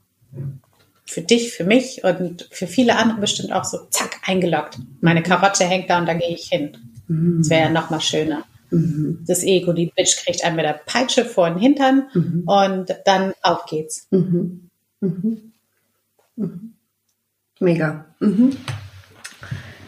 für 1.05 1.23
dich, 1.23 1.53
für 1.53 1.65
mich 1.65 2.05
und 2.05 2.49
für 2.51 2.67
viele 2.67 2.97
andere 2.97 3.21
bestimmt 3.21 3.53
auch 3.53 3.65
so, 3.65 3.79
zack, 3.91 4.21
eingeloggt. 4.27 4.79
Meine 5.01 5.23
Karotte 5.23 5.65
hängt 5.65 5.91
da 5.91 5.99
und 5.99 6.07
da 6.07 6.15
gehe 6.15 6.35
ich 6.35 6.49
hin. 6.49 6.77
Mhm. 7.09 7.39
Das 7.39 7.51
wäre 7.51 7.63
ja 7.65 7.69
noch 7.69 7.91
mal 7.91 8.01
schöner. 8.01 8.45
Mhm. 8.71 9.25
Das 9.27 9.43
Ego, 9.43 9.73
die 9.73 9.93
Bitch 9.95 10.25
kriegt 10.25 10.45
einen 10.45 10.57
mit 10.57 10.65
der 10.65 10.81
Peitsche 10.87 11.25
vor 11.25 11.51
den 11.51 11.59
Hintern 11.59 12.09
mhm. 12.15 12.45
und 12.47 12.97
dann 13.05 13.33
auf 13.43 13.67
geht's. 13.67 14.07
Mhm. 14.11 14.71
Mhm. 15.01 15.53
Mhm. 16.37 16.75
Mega. 17.59 18.07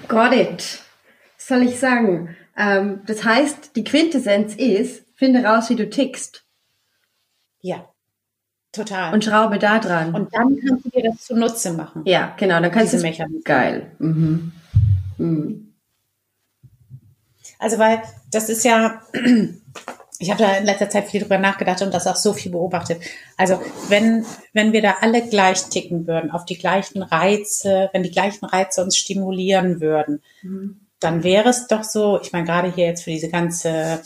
Got 0.08 0.32
it. 0.32 0.80
Was 1.36 1.46
soll 1.46 1.62
ich 1.62 1.78
sagen? 1.78 2.36
Ähm, 2.56 3.00
das 3.06 3.24
heißt, 3.24 3.76
die 3.76 3.84
Quintessenz 3.84 4.54
ist, 4.54 5.04
finde 5.14 5.44
raus, 5.44 5.70
wie 5.70 5.76
du 5.76 5.88
tickst. 5.88 6.44
Ja. 7.60 7.88
Total. 8.72 9.12
Und 9.12 9.24
schraube 9.24 9.58
da 9.58 9.78
dran. 9.78 10.14
Und 10.14 10.34
dann 10.34 10.56
kannst 10.66 10.86
du 10.86 10.90
dir 10.90 11.10
das 11.10 11.24
zunutze 11.24 11.74
machen. 11.74 12.02
Ja, 12.06 12.34
genau. 12.38 12.60
Dann 12.60 12.70
kannst 12.70 12.94
du 12.94 12.96
es. 12.96 13.44
Geil. 13.44 13.92
Mhm. 13.98 14.52
Mhm. 15.18 15.74
Also, 17.58 17.78
weil 17.78 18.02
das 18.30 18.48
ist 18.48 18.64
ja, 18.64 19.02
ich 20.22 20.30
habe 20.30 20.42
da 20.42 20.56
in 20.56 20.64
letzter 20.64 20.88
Zeit 20.88 21.08
viel 21.08 21.20
drüber 21.20 21.38
nachgedacht 21.38 21.82
und 21.82 21.92
das 21.92 22.06
auch 22.06 22.16
so 22.16 22.32
viel 22.32 22.52
beobachtet. 22.52 23.02
Also, 23.36 23.60
wenn, 23.88 24.24
wenn 24.52 24.72
wir 24.72 24.80
da 24.80 24.96
alle 25.00 25.26
gleich 25.26 25.64
ticken 25.64 26.06
würden, 26.06 26.30
auf 26.30 26.44
die 26.44 26.56
gleichen 26.56 27.02
Reize, 27.02 27.90
wenn 27.92 28.04
die 28.04 28.10
gleichen 28.12 28.44
Reize 28.44 28.84
uns 28.84 28.96
stimulieren 28.96 29.80
würden, 29.80 30.22
mhm. 30.42 30.80
dann 31.00 31.24
wäre 31.24 31.48
es 31.48 31.66
doch 31.66 31.82
so, 31.82 32.20
ich 32.22 32.32
meine, 32.32 32.46
gerade 32.46 32.72
hier 32.72 32.86
jetzt 32.86 33.02
für 33.02 33.10
diese 33.10 33.30
ganze 33.30 34.00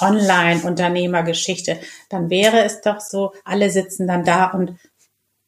Online-Unternehmergeschichte, 0.00 1.78
dann 2.08 2.30
wäre 2.30 2.64
es 2.64 2.80
doch 2.80 3.00
so, 3.00 3.32
alle 3.44 3.70
sitzen 3.70 4.08
dann 4.08 4.24
da 4.24 4.46
und 4.46 4.74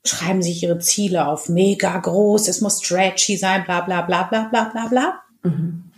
schreiben 0.04 0.40
sich 0.42 0.62
ihre 0.62 0.78
Ziele 0.78 1.26
auf, 1.26 1.48
mega 1.48 1.98
groß, 1.98 2.46
es 2.46 2.60
muss 2.60 2.82
stretchy 2.82 3.36
sein, 3.36 3.64
bla 3.64 3.80
bla 3.80 4.02
bla 4.02 4.22
bla 4.22 4.44
bla 4.44 4.64
bla 4.72 4.86
bla. 4.86 5.22
Mhm. 5.42 5.89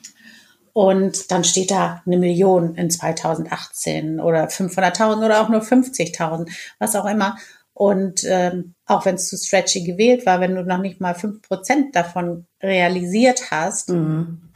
Und 0.72 1.30
dann 1.30 1.44
steht 1.44 1.70
da 1.70 2.02
eine 2.06 2.16
Million 2.16 2.76
in 2.76 2.90
2018 2.90 4.20
oder 4.20 4.46
500.000 4.46 5.24
oder 5.24 5.42
auch 5.42 5.48
nur 5.50 5.60
50.000, 5.60 6.50
was 6.78 6.96
auch 6.96 7.04
immer. 7.04 7.36
Und 7.74 8.24
ähm, 8.24 8.74
auch 8.86 9.04
wenn 9.04 9.16
es 9.16 9.28
zu 9.28 9.36
stretchy 9.36 9.84
gewählt 9.84 10.24
war, 10.26 10.40
wenn 10.40 10.54
du 10.54 10.62
noch 10.62 10.78
nicht 10.78 11.00
mal 11.00 11.14
fünf 11.14 11.42
Prozent 11.42 11.96
davon 11.96 12.46
realisiert 12.62 13.50
hast, 13.50 13.90
mhm. 13.90 14.52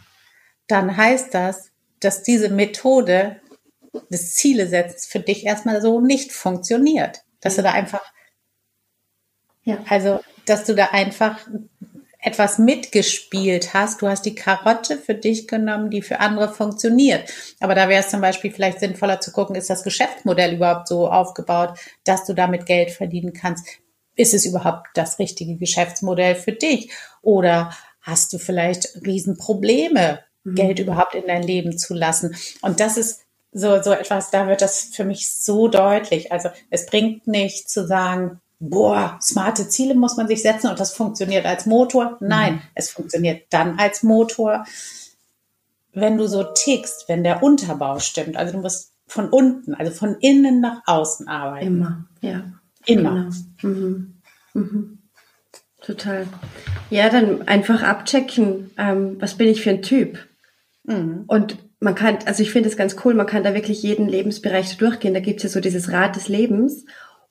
dann 0.69 0.97
heißt 0.97 1.35
das, 1.35 1.71
dass 2.01 2.23
diese 2.23 2.51
Methode 2.51 3.41
des 4.11 4.35
Ziele 4.35 4.67
setzt 4.67 5.11
für 5.11 5.21
dich 5.21 5.47
erstmal 5.47 5.81
so 5.81 6.01
nicht 6.01 6.33
funktioniert. 6.33 7.25
Dass 7.41 7.57
du 7.57 7.63
da 7.63 7.73
einfach, 7.73 8.03
ja, 9.65 9.79
also, 9.89 10.21
dass 10.45 10.65
du 10.65 10.75
da 10.75 10.87
einfach 10.93 11.47
etwas 12.27 12.59
mitgespielt 12.59 13.73
hast. 13.73 14.03
Du 14.03 14.09
hast 14.09 14.27
die 14.27 14.35
Karotte 14.35 14.99
für 14.99 15.15
dich 15.15 15.47
genommen, 15.47 15.91
die 15.91 16.03
für 16.03 16.19
andere 16.19 16.53
funktioniert. 16.53 17.31
Aber 17.61 17.77
da 17.77 17.89
wäre 17.89 18.01
es 18.01 18.11
zum 18.11 18.21
Beispiel 18.21 18.51
vielleicht 18.51 18.81
sinnvoller 18.81 19.21
zu 19.21 19.31
gucken, 19.31 19.55
ist 19.55 19.71
das 19.71 19.85
Geschäftsmodell 19.85 20.55
überhaupt 20.55 20.89
so 20.89 21.09
aufgebaut, 21.09 21.79
dass 22.03 22.25
du 22.25 22.35
damit 22.35 22.67
Geld 22.67 22.91
verdienen 22.91 23.33
kannst? 23.33 23.65
Ist 24.17 24.35
es 24.35 24.45
überhaupt 24.45 24.89
das 24.95 25.21
richtige 25.21 25.57
Geschäftsmodell 25.57 26.35
für 26.35 26.51
dich? 26.51 26.91
Oder 27.23 27.73
hast 28.01 28.33
du 28.33 28.39
vielleicht 28.39 28.89
Riesenprobleme, 29.07 30.19
mhm. 30.43 30.55
Geld 30.57 30.81
überhaupt 30.81 31.15
in 31.15 31.29
dein 31.29 31.45
Leben 31.45 31.79
zu 31.79 31.95
lassen? 31.95 32.35
Und 32.61 32.81
das 32.81 32.97
ist 32.97 33.21
so, 33.53 33.81
so 33.81 33.93
etwas, 33.93 34.33
da 34.33 34.49
wird 34.49 34.63
das 34.63 34.91
für 34.93 35.05
mich 35.05 35.31
so 35.31 35.69
deutlich. 35.69 36.33
Also 36.33 36.49
es 36.71 36.87
bringt 36.87 37.29
nicht 37.29 37.71
zu 37.71 37.87
sagen, 37.87 38.41
boah, 38.59 39.19
smarte 39.21 39.69
Ziele 39.69 39.95
muss 39.95 40.17
man 40.17 40.29
sich 40.29 40.43
setzen 40.43 40.69
und 40.69 40.81
das 40.81 40.93
funktioniert 40.93 41.47
als 41.47 41.67
Motor. 41.67 42.17
Nein, 42.21 42.55
mhm. 42.55 42.61
es 42.75 42.91
funktioniert 42.91 43.47
dann 43.51 43.79
als 43.79 44.03
Motor, 44.03 44.65
wenn 45.93 46.17
du 46.17 46.27
so 46.27 46.43
tickst, 46.43 47.09
wenn 47.09 47.25
der 47.25 47.43
Unterbau 47.43 47.99
stimmt. 47.99 48.37
Also 48.37 48.53
du 48.55 48.61
musst 48.61 48.93
von 49.07 49.29
unten, 49.29 49.75
also 49.75 49.93
von 49.93 50.17
innen 50.21 50.61
nach 50.61 50.83
außen 50.87 51.29
arbeiten. 51.29 51.67
Immer, 51.67 52.07
ja. 52.21 52.45
Immer. 52.87 53.31
Genau. 53.63 53.75
Mhm. 53.75 54.15
Mhm. 54.55 54.99
Total. 55.83 56.27
Ja, 56.91 57.09
dann 57.11 57.47
einfach 57.47 57.83
abchecken, 57.83 58.71
ähm, 58.77 59.17
was 59.21 59.35
bin 59.35 59.49
ich 59.49 59.63
für 59.63 59.71
ein 59.71 59.83
Typ? 59.83 60.19
Mhm. 60.85 61.25
Und 61.27 61.59
man 61.79 61.95
kann, 61.95 62.19
also 62.25 62.43
ich 62.43 62.51
finde 62.51 62.69
es 62.69 62.77
ganz 62.77 62.97
cool, 63.05 63.15
man 63.15 63.27
kann 63.27 63.45
da 63.45 63.55
wirklich 63.55 63.83
jeden 63.83 64.09
Lebensbereich 64.09 64.77
durchgehen. 64.79 65.15
Da 65.15 65.21
gibt 65.21 65.39
es 65.39 65.45
ja 65.45 65.49
so 65.51 65.61
dieses 65.61 65.93
Rad 65.93 66.17
des 66.17 66.29
Lebens. 66.29 66.85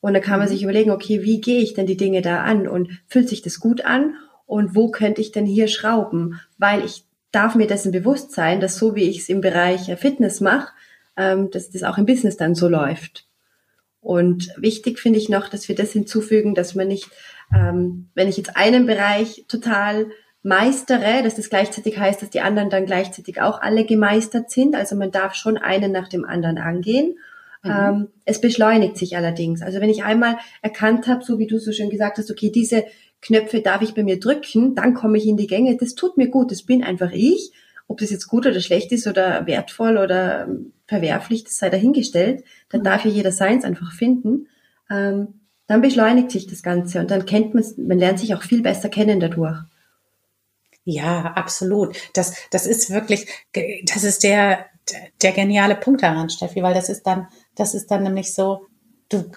Und 0.06 0.14
da 0.14 0.20
kann 0.20 0.38
man 0.38 0.48
mhm. 0.48 0.52
sich 0.52 0.62
überlegen, 0.62 0.92
okay, 0.92 1.24
wie 1.24 1.42
gehe 1.42 1.64
ich 1.64 1.74
denn 1.74 1.88
die 1.88 1.98
Dinge 1.98 2.22
da 2.22 2.44
an? 2.44 2.68
Und 2.68 2.92
fühlt 3.08 3.28
sich 3.28 3.42
das 3.42 3.60
gut 3.60 3.84
an? 3.84 4.14
Und 4.46 4.76
wo 4.76 4.92
könnte 4.92 5.20
ich 5.20 5.32
denn 5.32 5.48
hier 5.48 5.68
schrauben? 5.68 6.40
Weil 6.60 6.86
ich 6.86 7.06
darf 7.32 7.56
mir 7.56 7.66
dessen 7.66 7.92
bewusst 7.92 8.32
sein, 8.32 8.60
dass 8.60 8.76
so 8.76 8.94
wie 8.94 9.10
ich 9.10 9.22
es 9.22 9.30
im 9.30 9.42
Bereich 9.42 9.92
Fitness 9.98 10.42
mache, 10.42 10.72
ähm, 11.18 11.50
dass 11.50 11.72
das 11.72 11.82
auch 11.82 11.98
im 11.98 12.06
Business 12.06 12.38
dann 12.38 12.54
so 12.54 12.68
läuft. 12.68 13.26
Und 14.00 14.54
wichtig 14.58 15.00
finde 15.00 15.18
ich 15.18 15.28
noch, 15.28 15.50
dass 15.50 15.68
wir 15.70 15.76
das 15.76 15.94
hinzufügen, 15.94 16.54
dass 16.54 16.76
man 16.76 16.88
nicht, 16.88 17.10
ähm, 17.52 18.10
wenn 18.14 18.28
ich 18.28 18.38
jetzt 18.38 18.56
einen 18.56 18.86
Bereich 18.86 19.46
total 19.48 20.12
meistere, 20.44 21.24
dass 21.24 21.34
das 21.34 21.50
gleichzeitig 21.50 21.98
heißt, 21.98 22.22
dass 22.22 22.30
die 22.30 22.42
anderen 22.42 22.70
dann 22.70 22.86
gleichzeitig 22.86 23.42
auch 23.42 23.60
alle 23.60 23.86
gemeistert 23.86 24.52
sind. 24.52 24.76
Also 24.76 24.96
man 24.96 25.10
darf 25.10 25.34
schon 25.34 25.58
einen 25.58 25.92
nach 25.92 26.10
dem 26.10 26.26
anderen 26.26 26.60
angehen. 26.60 27.18
Mhm. 27.66 27.72
Ähm, 27.72 28.08
es 28.26 28.40
beschleunigt 28.40 28.98
sich 28.98 29.18
allerdings. 29.18 29.62
Also 29.62 29.82
wenn 29.82 29.90
ich 29.90 30.04
einmal 30.04 30.38
erkannt 30.62 31.08
habe, 31.08 31.24
so 31.24 31.40
wie 31.40 31.48
du 31.48 31.60
so 31.60 31.72
schön 31.72 31.90
gesagt 31.90 32.18
hast, 32.18 32.32
okay, 32.32 32.52
diese 32.52 32.86
Knöpfe 33.22 33.62
darf 33.62 33.82
ich 33.82 33.94
bei 33.94 34.04
mir 34.04 34.20
drücken, 34.20 34.76
dann 34.76 34.94
komme 34.94 35.18
ich 35.18 35.28
in 35.28 35.38
die 35.38 35.48
Gänge. 35.48 35.76
Das 35.78 35.96
tut 35.96 36.18
mir 36.18 36.30
gut. 36.30 36.52
Das 36.52 36.64
bin 36.64 36.84
einfach 36.84 37.12
ich. 37.12 37.52
Ob 37.88 38.00
das 38.00 38.10
jetzt 38.10 38.28
gut 38.28 38.48
oder 38.48 38.60
schlecht 38.62 38.92
ist 38.92 39.08
oder 39.08 39.46
wertvoll 39.46 39.98
oder 39.98 40.48
verwerflich, 40.88 41.44
das 41.44 41.58
sei 41.58 41.70
dahingestellt. 41.70 42.44
Dann 42.70 42.82
mhm. 42.82 42.86
darf 42.86 43.06
ja 43.06 43.12
jeder 43.12 43.32
seins 43.32 43.64
einfach 43.64 43.92
finden. 43.92 44.48
Ähm, 44.90 45.40
dann 45.68 45.82
beschleunigt 45.82 46.32
sich 46.32 46.48
das 46.48 46.62
Ganze 46.62 47.00
und 47.00 47.10
dann 47.10 47.26
kennt 47.26 47.56
man, 47.56 47.64
man 47.78 47.98
lernt 47.98 48.20
sich 48.20 48.36
auch 48.36 48.44
viel 48.44 48.62
besser 48.62 48.90
kennen 48.90 49.20
dadurch. 49.20 49.58
Ja, 50.84 51.34
absolut. 51.36 51.98
Das, 52.14 52.36
das 52.52 52.68
ist 52.68 52.92
wirklich, 52.92 53.28
das 53.86 54.04
ist 54.04 54.24
der, 54.24 54.68
der 55.24 55.32
geniale 55.32 55.76
Punkt 55.76 56.04
daran, 56.04 56.30
Steffi, 56.30 56.62
weil 56.62 56.76
das 56.76 56.90
ist 56.90 57.04
dann, 57.04 57.28
das 57.56 57.74
ist 57.74 57.92
dann 57.92 58.04
nämlich 58.04 58.34
so, 58.34 58.68
du, 59.10 59.32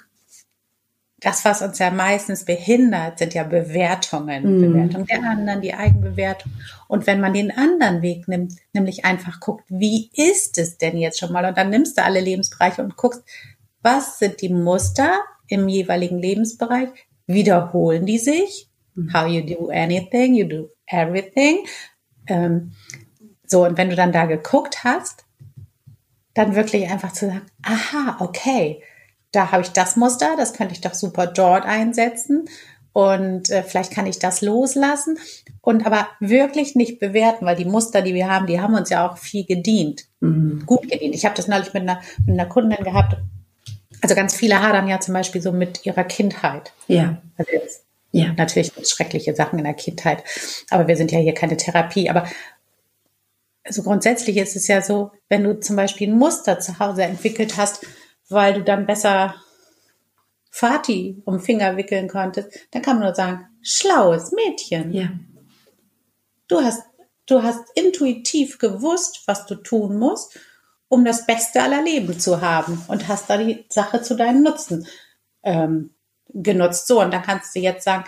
das, 1.21 1.45
was 1.45 1.63
uns 1.63 1.79
ja 1.79 1.91
meistens 1.91 2.45
behindert, 2.45 3.19
sind 3.19 3.35
ja 3.35 3.43
Bewertungen. 3.43 4.59
Mm. 4.59 4.61
Bewertung 4.61 5.07
der 5.07 5.23
anderen, 5.23 5.61
die 5.61 5.75
Eigenbewertung. 5.75 6.53
Und 6.87 7.07
wenn 7.07 7.21
man 7.21 7.35
den 7.35 7.51
anderen 7.51 8.03
Weg 8.03 8.29
nimmt, 8.29 8.55
nämlich 8.73 9.05
einfach 9.05 9.41
guckt, 9.41 9.65
wie 9.69 10.11
ist 10.15 10.59
es 10.59 10.79
denn 10.79 10.97
jetzt 10.97 11.19
schon 11.19 11.33
mal? 11.33 11.45
Und 11.45 11.59
dann 11.59 11.71
nimmst 11.71 11.99
du 11.99 12.05
alle 12.05 12.21
Lebensbereiche 12.21 12.83
und 12.83 12.97
guckst, 12.97 13.25
was 13.83 14.19
sind 14.19 14.41
die 14.43 14.49
Muster 14.49 15.19
im 15.49 15.69
jeweiligen 15.69 16.19
Lebensbereich? 16.19 16.91
Wiederholen 17.27 18.07
die 18.07 18.19
sich? 18.19 18.69
Mm. 18.95 19.13
How 19.13 19.27
you 19.27 19.43
do 19.43 19.71
anything, 19.71 20.35
you 20.35 20.47
do 20.47 20.71
everything. 20.87 21.67
Ähm, 22.29 22.73
so, 23.45 23.65
und 23.65 23.77
wenn 23.77 23.91
du 23.91 23.97
dann 23.97 24.13
da 24.13 24.27
geguckt 24.27 24.85
hast, 24.85 25.25
dann 26.39 26.55
wirklich 26.55 26.89
einfach 26.89 27.13
zu 27.13 27.27
sagen, 27.27 27.43
aha, 27.63 28.17
okay, 28.21 28.83
da 29.33 29.51
habe 29.51 29.63
ich 29.63 29.71
das 29.71 29.97
Muster, 29.97 30.37
das 30.37 30.53
könnte 30.55 30.73
ich 30.73 30.81
doch 30.81 30.95
super 30.95 31.27
dort 31.27 31.67
einsetzen 31.67 32.49
und 32.93 33.51
äh, 33.51 33.63
vielleicht 33.63 33.93
kann 33.93 34.07
ich 34.07 34.19
das 34.19 34.41
loslassen 34.41 35.19
und 35.61 35.85
aber 35.85 36.09
wirklich 36.21 36.77
nicht 36.77 37.01
bewerten, 37.01 37.45
weil 37.45 37.57
die 37.57 37.65
Muster, 37.65 38.03
die 38.03 38.15
wir 38.15 38.31
haben, 38.31 38.47
die 38.47 38.61
haben 38.61 38.75
uns 38.75 38.89
ja 38.89 39.09
auch 39.09 39.19
viel 39.19 39.45
gedient, 39.45 40.05
mhm. 40.21 40.63
gut 40.65 40.89
gedient. 40.89 41.15
Ich 41.15 41.25
habe 41.25 41.35
das 41.35 41.49
neulich 41.49 41.75
mit 41.75 41.83
einer, 41.83 42.01
mit 42.25 42.39
einer 42.39 42.49
Kundin 42.49 42.83
gehabt, 42.85 43.17
Also 44.01 44.15
ganz 44.15 44.35
viele 44.35 44.63
hadern 44.63 44.89
ja 44.89 45.01
zum 45.01 45.15
Beispiel 45.15 45.43
so 45.43 45.53
mit 45.53 45.85
ihrer 45.85 46.05
Kindheit. 46.05 46.73
Ja. 46.87 47.21
Also 47.37 47.53
jetzt, 47.53 47.85
ja. 48.13 48.33
Natürlich 48.37 48.73
schreckliche 48.85 49.35
Sachen 49.35 49.59
in 49.59 49.65
der 49.65 49.75
Kindheit. 49.75 50.25
Aber 50.71 50.89
wir 50.89 50.97
sind 50.97 51.13
ja 51.13 51.19
hier 51.19 51.35
keine 51.35 51.57
Therapie. 51.57 52.09
Aber 52.09 52.25
also 53.69 53.83
grundsätzlich 53.83 54.39
ist 54.39 54.57
es 54.57 54.67
ja 54.67 54.81
so, 54.83 55.13
wenn 55.29 55.45
du 55.45 55.61
zum 55.61 55.77
Beispiel 55.77 56.09
ein 56.09 56.19
Muster 56.19 56.59
zu 56.59 56.79
Hause 56.79 57.03
entwickelt 57.05 57.57
hast, 57.57 57.87
weil 58.29 58.55
du 58.55 58.65
dann 58.65 58.87
besser 58.87 59.35
Fati 60.51 61.23
um 61.27 61.39
Finger 61.39 61.77
wickeln 61.77 62.09
konntest, 62.09 62.49
dann 62.71 62.83
kann 62.83 62.97
man 62.97 63.07
nur 63.07 63.15
sagen, 63.15 63.47
schlaues 63.61 64.33
Mädchen. 64.33 64.93
Ja. 64.93 65.11
Du 66.49 66.61
hast, 66.63 66.83
du 67.27 67.43
hast 67.43 67.61
intuitiv 67.75 68.59
gewusst, 68.59 69.23
was 69.27 69.45
du 69.45 69.55
tun 69.55 69.99
musst, 69.99 70.39
um 70.89 71.05
das 71.05 71.27
Beste 71.27 71.63
aller 71.63 71.83
Leben 71.83 72.19
zu 72.19 72.41
haben 72.41 72.83
und 72.89 73.07
hast 73.07 73.29
da 73.29 73.37
die 73.37 73.67
Sache 73.69 74.01
zu 74.01 74.17
deinem 74.17 74.43
Nutzen 74.43 74.87
ähm, 75.43 75.91
genutzt. 76.31 76.87
So, 76.87 77.03
und 77.03 77.13
dann 77.13 77.23
kannst 77.23 77.55
du 77.55 77.61
jetzt 77.61 77.85
sagen, 77.85 78.05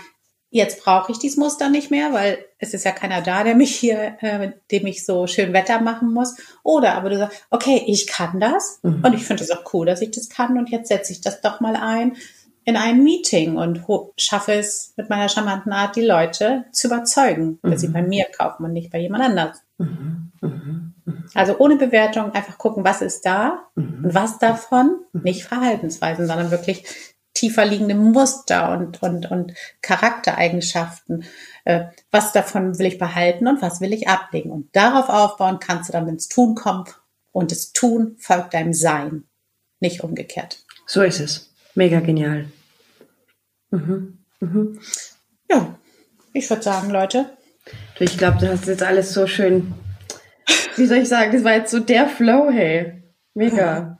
jetzt 0.50 0.82
brauche 0.82 1.12
ich 1.12 1.18
dieses 1.18 1.36
Muster 1.36 1.68
nicht 1.70 1.90
mehr, 1.90 2.12
weil 2.12 2.44
es 2.58 2.74
ist 2.74 2.84
ja 2.84 2.90
keiner 2.90 3.22
da, 3.22 3.44
der 3.44 3.54
mich 3.54 3.74
hier, 3.74 4.16
äh, 4.20 4.52
dem 4.70 4.86
ich 4.86 5.06
so 5.06 5.26
schön 5.26 5.52
Wetter 5.52 5.80
machen 5.80 6.12
muss. 6.12 6.36
Oder 6.62 6.94
aber 6.94 7.10
du 7.10 7.18
sagst, 7.18 7.46
okay, 7.50 7.82
ich 7.86 8.06
kann 8.06 8.40
das 8.40 8.80
mhm. 8.82 9.02
und 9.04 9.14
ich 9.14 9.24
finde 9.24 9.44
es 9.44 9.50
auch 9.50 9.72
cool, 9.72 9.86
dass 9.86 10.02
ich 10.02 10.10
das 10.10 10.28
kann 10.28 10.58
und 10.58 10.70
jetzt 10.70 10.88
setze 10.88 11.12
ich 11.12 11.20
das 11.20 11.40
doch 11.40 11.60
mal 11.60 11.76
ein 11.76 12.16
in 12.64 12.76
ein 12.76 13.02
Meeting 13.02 13.56
und 13.56 13.82
schaffe 14.18 14.52
es 14.52 14.92
mit 14.96 15.08
meiner 15.08 15.28
charmanten 15.28 15.72
Art, 15.72 15.96
die 15.96 16.04
Leute 16.04 16.66
zu 16.72 16.88
überzeugen, 16.88 17.58
dass 17.62 17.72
mhm. 17.72 17.78
sie 17.78 17.88
bei 17.88 18.02
mir 18.02 18.26
kaufen 18.36 18.64
und 18.64 18.72
nicht 18.72 18.92
bei 18.92 18.98
jemand 18.98 19.24
anders. 19.24 19.62
Mhm. 19.78 20.32
mhm. 20.40 20.94
mhm. 21.04 21.24
Also 21.34 21.56
ohne 21.58 21.76
Bewertung 21.76 22.32
einfach 22.32 22.58
gucken, 22.58 22.84
was 22.84 23.02
ist 23.02 23.24
da 23.24 23.64
mhm. 23.76 24.04
und 24.04 24.14
was 24.14 24.38
davon, 24.38 24.96
nicht 25.12 25.44
Verhaltensweisen, 25.44 26.26
sondern 26.26 26.50
wirklich 26.50 26.84
tiefer 27.34 27.64
liegende 27.64 27.94
Muster 27.94 28.72
und, 28.72 29.02
und, 29.02 29.30
und 29.30 29.54
Charaktereigenschaften. 29.82 31.24
Äh, 31.64 31.86
was 32.10 32.32
davon 32.32 32.78
will 32.78 32.86
ich 32.86 32.98
behalten 32.98 33.46
und 33.46 33.62
was 33.62 33.80
will 33.80 33.92
ich 33.92 34.08
ablegen? 34.08 34.50
Und 34.50 34.74
darauf 34.74 35.08
aufbauen 35.08 35.58
kannst 35.60 35.88
du 35.88 35.92
dann 35.92 36.08
ins 36.08 36.28
Tun 36.28 36.54
kommen. 36.54 36.84
Und 37.32 37.52
das 37.52 37.72
Tun 37.72 38.16
folgt 38.18 38.54
deinem 38.54 38.72
Sein, 38.72 39.24
nicht 39.78 40.02
umgekehrt. 40.02 40.64
So 40.86 41.02
ist 41.02 41.20
es. 41.20 41.54
Mega 41.74 42.00
genial. 42.00 42.46
Mhm. 43.70 44.18
Mhm. 44.40 44.80
Ja, 45.48 45.78
ich 46.32 46.50
würde 46.50 46.62
sagen, 46.62 46.90
Leute. 46.90 47.36
Ich 47.98 48.18
glaube, 48.18 48.38
du 48.38 48.50
hast 48.50 48.66
jetzt 48.66 48.82
alles 48.82 49.12
so 49.12 49.26
schön. 49.26 49.74
Wie 50.76 50.86
soll 50.86 50.98
ich 50.98 51.08
sagen? 51.08 51.32
Das 51.32 51.44
war 51.44 51.54
jetzt 51.54 51.70
so 51.70 51.78
der 51.78 52.08
Flow, 52.08 52.50
hey. 52.50 53.02
Mega. 53.34 53.98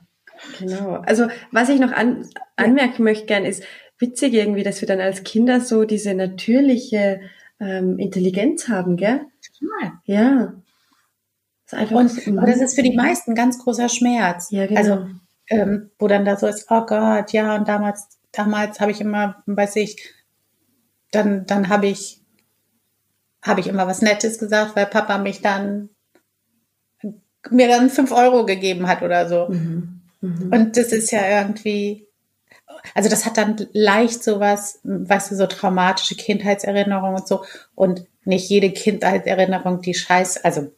Genau. 0.59 0.95
Also 1.05 1.27
was 1.51 1.69
ich 1.69 1.79
noch 1.79 1.91
an, 1.91 2.27
anmerken 2.55 3.03
möchte 3.03 3.25
gern 3.25 3.45
ist, 3.45 3.63
witzig 3.97 4.33
irgendwie, 4.33 4.63
dass 4.63 4.81
wir 4.81 4.87
dann 4.87 5.01
als 5.01 5.23
Kinder 5.23 5.61
so 5.61 5.85
diese 5.85 6.13
natürliche 6.13 7.21
ähm, 7.59 7.99
Intelligenz 7.99 8.67
haben, 8.67 8.97
gell? 8.97 9.21
Total. 9.59 9.93
Ja. 10.05 10.53
Das 11.69 11.83
ist 11.83 11.91
und, 11.91 12.27
und 12.37 12.47
das 12.47 12.59
ist 12.59 12.75
für 12.75 12.83
die 12.83 12.95
meisten 12.95 13.35
ganz 13.35 13.59
großer 13.59 13.87
Schmerz. 13.87 14.49
Ja, 14.51 14.65
genau. 14.65 14.79
Also 14.79 15.07
ähm, 15.47 15.91
wo 15.99 16.07
dann 16.07 16.25
da 16.25 16.37
so 16.37 16.47
ist, 16.47 16.67
oh 16.69 16.85
Gott, 16.85 17.31
ja, 17.33 17.55
und 17.55 17.67
damals, 17.67 18.19
damals 18.31 18.79
habe 18.79 18.91
ich 18.91 19.01
immer, 19.01 19.43
weiß 19.45 19.75
ich, 19.77 20.13
dann, 21.11 21.45
dann 21.45 21.69
habe 21.69 21.87
ich, 21.87 22.21
habe 23.41 23.59
ich 23.59 23.67
immer 23.67 23.87
was 23.87 24.01
Nettes 24.01 24.39
gesagt, 24.39 24.75
weil 24.75 24.85
Papa 24.85 25.17
mich 25.17 25.41
dann 25.41 25.89
mir 27.49 27.67
dann 27.67 27.89
fünf 27.89 28.11
Euro 28.11 28.45
gegeben 28.45 28.87
hat 28.87 29.01
oder 29.01 29.27
so. 29.27 29.47
Mhm. 29.49 30.00
Mhm. 30.21 30.51
Und 30.53 30.77
das 30.77 30.91
ist 30.91 31.11
ja 31.11 31.41
irgendwie, 31.41 32.07
also 32.95 33.09
das 33.09 33.25
hat 33.25 33.37
dann 33.37 33.67
leicht 33.73 34.23
sowas, 34.23 34.79
weißt 34.83 35.31
du, 35.31 35.35
so 35.35 35.47
traumatische 35.47 36.15
Kindheitserinnerungen 36.15 37.19
und 37.19 37.27
so. 37.27 37.43
Und 37.75 38.05
nicht 38.23 38.49
jede 38.49 38.71
Kindheitserinnerung, 38.71 39.81
die 39.81 39.93
scheiß, 39.93 40.43
also 40.43 40.71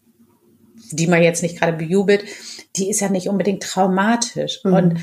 die 0.91 1.07
man 1.07 1.23
jetzt 1.23 1.43
nicht 1.43 1.59
gerade 1.59 1.73
bejubelt, 1.73 2.23
die 2.75 2.89
ist 2.89 3.01
ja 3.01 3.09
nicht 3.09 3.29
unbedingt 3.29 3.63
traumatisch. 3.63 4.61
Mhm. 4.63 4.73
Und, 4.73 4.99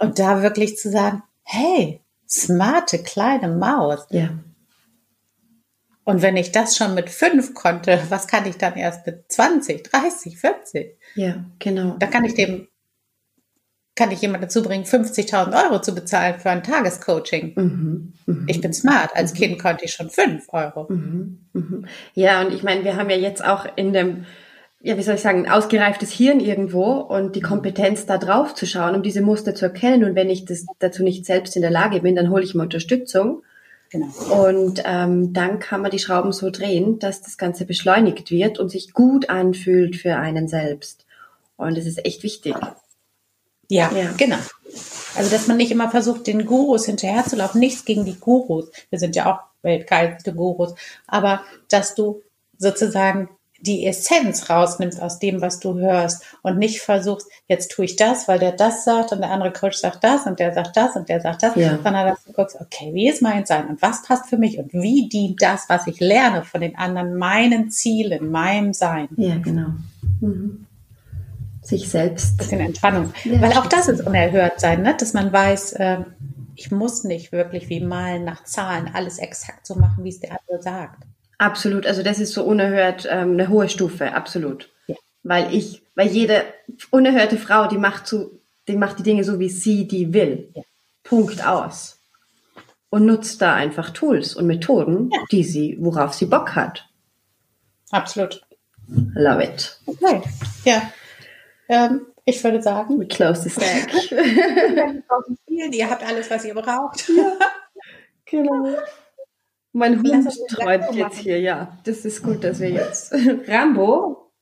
und 0.00 0.18
da 0.18 0.42
wirklich 0.42 0.76
zu 0.76 0.90
sagen, 0.90 1.22
hey, 1.42 2.00
smarte 2.28 3.02
kleine 3.02 3.48
Maus. 3.48 4.06
Ja. 4.10 4.30
Und 6.04 6.22
wenn 6.22 6.36
ich 6.36 6.50
das 6.50 6.76
schon 6.76 6.94
mit 6.94 7.10
fünf 7.10 7.54
konnte, 7.54 8.00
was 8.08 8.26
kann 8.26 8.46
ich 8.46 8.56
dann 8.56 8.74
erst 8.74 9.06
mit 9.06 9.30
20, 9.30 9.84
30, 9.84 10.38
40? 10.38 10.98
Ja, 11.14 11.44
genau. 11.58 11.96
Da 11.98 12.06
kann 12.06 12.24
ich 12.24 12.34
dem 12.34 12.66
kann 13.96 14.10
ich 14.10 14.22
jemand 14.22 14.42
dazu 14.42 14.62
bringen, 14.62 14.84
50.000 14.84 15.64
Euro 15.64 15.80
zu 15.80 15.94
bezahlen 15.94 16.40
für 16.40 16.50
ein 16.50 16.62
Tagescoaching. 16.62 17.52
Mhm, 17.54 18.12
mh. 18.26 18.44
Ich 18.46 18.60
bin 18.60 18.72
smart. 18.72 19.14
Als 19.14 19.34
mhm. 19.34 19.36
Kind 19.36 19.62
konnte 19.62 19.84
ich 19.84 19.92
schon 19.92 20.10
5 20.10 20.46
Euro. 20.52 20.86
Mhm, 20.88 21.40
mh. 21.52 21.88
Ja, 22.14 22.40
und 22.40 22.54
ich 22.54 22.62
meine, 22.62 22.84
wir 22.84 22.96
haben 22.96 23.10
ja 23.10 23.16
jetzt 23.16 23.44
auch 23.44 23.66
in 23.76 23.92
dem, 23.92 24.24
ja, 24.80 24.96
wie 24.96 25.02
soll 25.02 25.16
ich 25.16 25.20
sagen, 25.20 25.44
ein 25.44 25.52
ausgereiftes 25.52 26.12
Hirn 26.12 26.40
irgendwo 26.40 26.92
und 26.92 27.36
die 27.36 27.42
Kompetenz 27.42 28.06
da 28.06 28.16
drauf 28.16 28.54
zu 28.54 28.66
schauen, 28.66 28.94
um 28.94 29.02
diese 29.02 29.20
Muster 29.20 29.54
zu 29.54 29.66
erkennen. 29.66 30.04
Und 30.04 30.14
wenn 30.14 30.30
ich 30.30 30.46
das 30.46 30.66
dazu 30.78 31.02
nicht 31.02 31.26
selbst 31.26 31.56
in 31.56 31.62
der 31.62 31.70
Lage 31.70 32.00
bin, 32.00 32.16
dann 32.16 32.30
hole 32.30 32.44
ich 32.44 32.54
mir 32.54 32.62
Unterstützung. 32.62 33.42
Genau. 33.90 34.46
Und 34.46 34.82
ähm, 34.86 35.32
dann 35.32 35.58
kann 35.58 35.82
man 35.82 35.90
die 35.90 35.98
Schrauben 35.98 36.32
so 36.32 36.50
drehen, 36.50 37.00
dass 37.00 37.22
das 37.22 37.36
Ganze 37.36 37.66
beschleunigt 37.66 38.30
wird 38.30 38.58
und 38.58 38.70
sich 38.70 38.92
gut 38.92 39.28
anfühlt 39.28 39.96
für 39.96 40.16
einen 40.16 40.48
selbst. 40.48 41.06
Und 41.56 41.76
das 41.76 41.86
ist 41.86 42.04
echt 42.06 42.22
wichtig. 42.22 42.54
Ja, 43.70 43.90
ja, 43.94 44.10
genau. 44.16 44.36
Also, 45.14 45.30
dass 45.30 45.46
man 45.46 45.56
nicht 45.56 45.70
immer 45.70 45.90
versucht, 45.90 46.26
den 46.26 46.44
Gurus 46.44 46.86
hinterherzulaufen. 46.86 47.60
Nichts 47.60 47.84
gegen 47.84 48.04
die 48.04 48.18
Gurus. 48.18 48.70
Wir 48.90 48.98
sind 48.98 49.16
ja 49.16 49.32
auch 49.32 49.40
weltgeilste 49.62 50.34
Gurus. 50.34 50.74
Aber, 51.06 51.42
dass 51.68 51.94
du 51.94 52.22
sozusagen 52.58 53.28
die 53.60 53.86
Essenz 53.86 54.48
rausnimmst 54.48 55.00
aus 55.00 55.18
dem, 55.18 55.40
was 55.40 55.60
du 55.60 55.78
hörst 55.78 56.24
und 56.42 56.58
nicht 56.58 56.80
versuchst, 56.80 57.28
jetzt 57.46 57.70
tue 57.70 57.84
ich 57.84 57.96
das, 57.96 58.26
weil 58.26 58.38
der 58.38 58.52
das 58.52 58.84
sagt 58.84 59.12
und 59.12 59.20
der 59.20 59.30
andere 59.30 59.52
Coach 59.52 59.76
sagt 59.76 60.02
das 60.02 60.26
und 60.26 60.40
der 60.40 60.54
sagt 60.54 60.76
das 60.76 60.96
und 60.96 61.10
der 61.10 61.20
sagt 61.20 61.42
das, 61.42 61.54
ja. 61.56 61.78
sondern 61.82 62.06
dass 62.06 62.24
du 62.24 62.32
guckst, 62.32 62.56
okay, 62.58 62.90
wie 62.94 63.08
ist 63.08 63.20
mein 63.20 63.44
Sein 63.44 63.68
und 63.68 63.82
was 63.82 64.02
passt 64.02 64.30
für 64.30 64.38
mich 64.38 64.58
und 64.58 64.72
wie 64.72 65.10
dient 65.10 65.42
das, 65.42 65.68
was 65.68 65.86
ich 65.86 66.00
lerne 66.00 66.42
von 66.42 66.62
den 66.62 66.76
anderen, 66.76 67.16
meinen 67.18 67.70
Zielen, 67.70 68.30
meinem 68.30 68.72
Sein. 68.72 69.08
Ja, 69.16 69.36
genau. 69.36 69.74
Mhm 70.20 70.66
sich 71.62 71.88
selbst. 71.88 72.38
Bisschen 72.38 72.60
Entspannung. 72.60 73.12
Ja, 73.24 73.40
Weil 73.40 73.52
auch 73.52 73.66
das 73.66 73.88
ist 73.88 74.06
unerhört 74.06 74.60
sein, 74.60 74.82
ne? 74.82 74.96
dass 74.98 75.12
man 75.12 75.32
weiß, 75.32 75.74
äh, 75.74 75.98
ich 76.56 76.70
muss 76.70 77.04
nicht 77.04 77.32
wirklich 77.32 77.68
wie 77.68 77.80
malen 77.80 78.24
nach 78.24 78.44
Zahlen 78.44 78.90
alles 78.92 79.18
exakt 79.18 79.66
so 79.66 79.74
machen, 79.74 80.04
wie 80.04 80.10
es 80.10 80.20
der 80.20 80.32
andere 80.32 80.62
sagt. 80.62 81.04
Absolut. 81.38 81.86
Also 81.86 82.02
das 82.02 82.18
ist 82.18 82.34
so 82.34 82.44
unerhört 82.44 83.08
ähm, 83.10 83.32
eine 83.32 83.48
hohe 83.48 83.68
Stufe, 83.68 84.12
absolut. 84.12 84.70
Ja. 84.86 84.96
Weil 85.22 85.54
ich, 85.54 85.82
weil 85.94 86.08
jede 86.08 86.44
unerhörte 86.90 87.38
Frau, 87.38 87.66
die 87.66 87.78
macht 87.78 88.06
so, 88.06 88.40
die 88.68 88.76
macht 88.76 88.98
die 88.98 89.02
Dinge 89.02 89.24
so, 89.24 89.38
wie 89.38 89.48
sie 89.48 89.88
die 89.88 90.12
will. 90.12 90.50
Ja. 90.54 90.62
Punkt 91.02 91.46
aus. 91.46 91.98
Und 92.90 93.06
nutzt 93.06 93.40
da 93.40 93.54
einfach 93.54 93.90
Tools 93.90 94.34
und 94.34 94.46
Methoden, 94.46 95.10
ja. 95.12 95.20
die 95.30 95.44
sie, 95.44 95.78
worauf 95.80 96.12
sie 96.12 96.26
Bock 96.26 96.56
hat. 96.56 96.88
Absolut. 97.90 98.42
Love 98.88 99.44
it. 99.44 99.78
Okay. 99.86 100.22
Ja. 100.64 100.82
Ähm, 101.70 102.08
ich 102.24 102.42
würde 102.42 102.60
sagen. 102.60 102.98
We 102.98 103.06
close 103.06 103.42
the 103.42 103.50
stack. 103.50 104.10
Ihr 105.46 105.88
habt 105.88 106.04
alles, 106.04 106.28
was 106.28 106.44
ihr 106.44 106.54
braucht. 106.54 107.08
Ja, 107.08 107.32
genau. 108.24 108.76
Mein 109.72 110.02
Hund 110.02 110.28
träumt 110.48 110.92
jetzt 110.94 111.18
hier, 111.18 111.40
ja. 111.40 111.78
Das 111.84 112.04
ist 112.04 112.24
gut, 112.24 112.42
dass 112.42 112.58
wir 112.58 112.70
jetzt. 112.70 113.14
Rambo, 113.46 114.32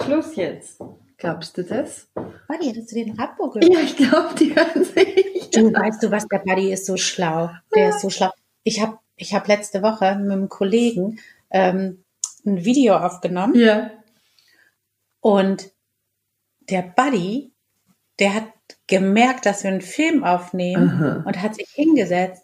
Schluss 0.00 0.36
jetzt. 0.36 0.80
Glaubst 1.18 1.58
du 1.58 1.64
das? 1.64 2.08
Buddy, 2.14 2.70
hattest 2.70 2.92
du 2.92 2.94
den 2.96 3.12
Rambo 3.12 3.50
gehört? 3.50 3.70
Ja, 3.70 3.80
ich 3.80 3.96
glaube, 3.96 4.34
die 4.38 4.56
hören 4.56 4.84
sich. 4.84 5.50
Du 5.50 5.70
weißt 5.70 6.02
du 6.02 6.10
was, 6.10 6.26
der 6.28 6.38
Buddy 6.38 6.72
ist 6.72 6.86
so 6.86 6.96
schlau. 6.96 7.50
Der 7.74 7.90
ist 7.90 8.00
so 8.00 8.08
schlau. 8.08 8.30
Ich 8.62 8.80
habe 8.80 8.98
ich 9.16 9.34
hab 9.34 9.46
letzte 9.46 9.82
Woche 9.82 10.16
mit 10.16 10.32
einem 10.32 10.48
Kollegen 10.48 11.20
ähm, 11.50 12.04
ein 12.46 12.64
Video 12.64 12.96
aufgenommen. 12.96 13.54
Ja. 13.54 13.90
Und 15.20 15.73
der 16.70 16.82
Buddy, 16.82 17.52
der 18.18 18.34
hat 18.34 18.48
gemerkt, 18.86 19.46
dass 19.46 19.64
wir 19.64 19.70
einen 19.70 19.80
Film 19.80 20.24
aufnehmen 20.24 20.90
Aha. 20.90 21.22
und 21.26 21.42
hat 21.42 21.56
sich 21.56 21.68
hingesetzt 21.72 22.42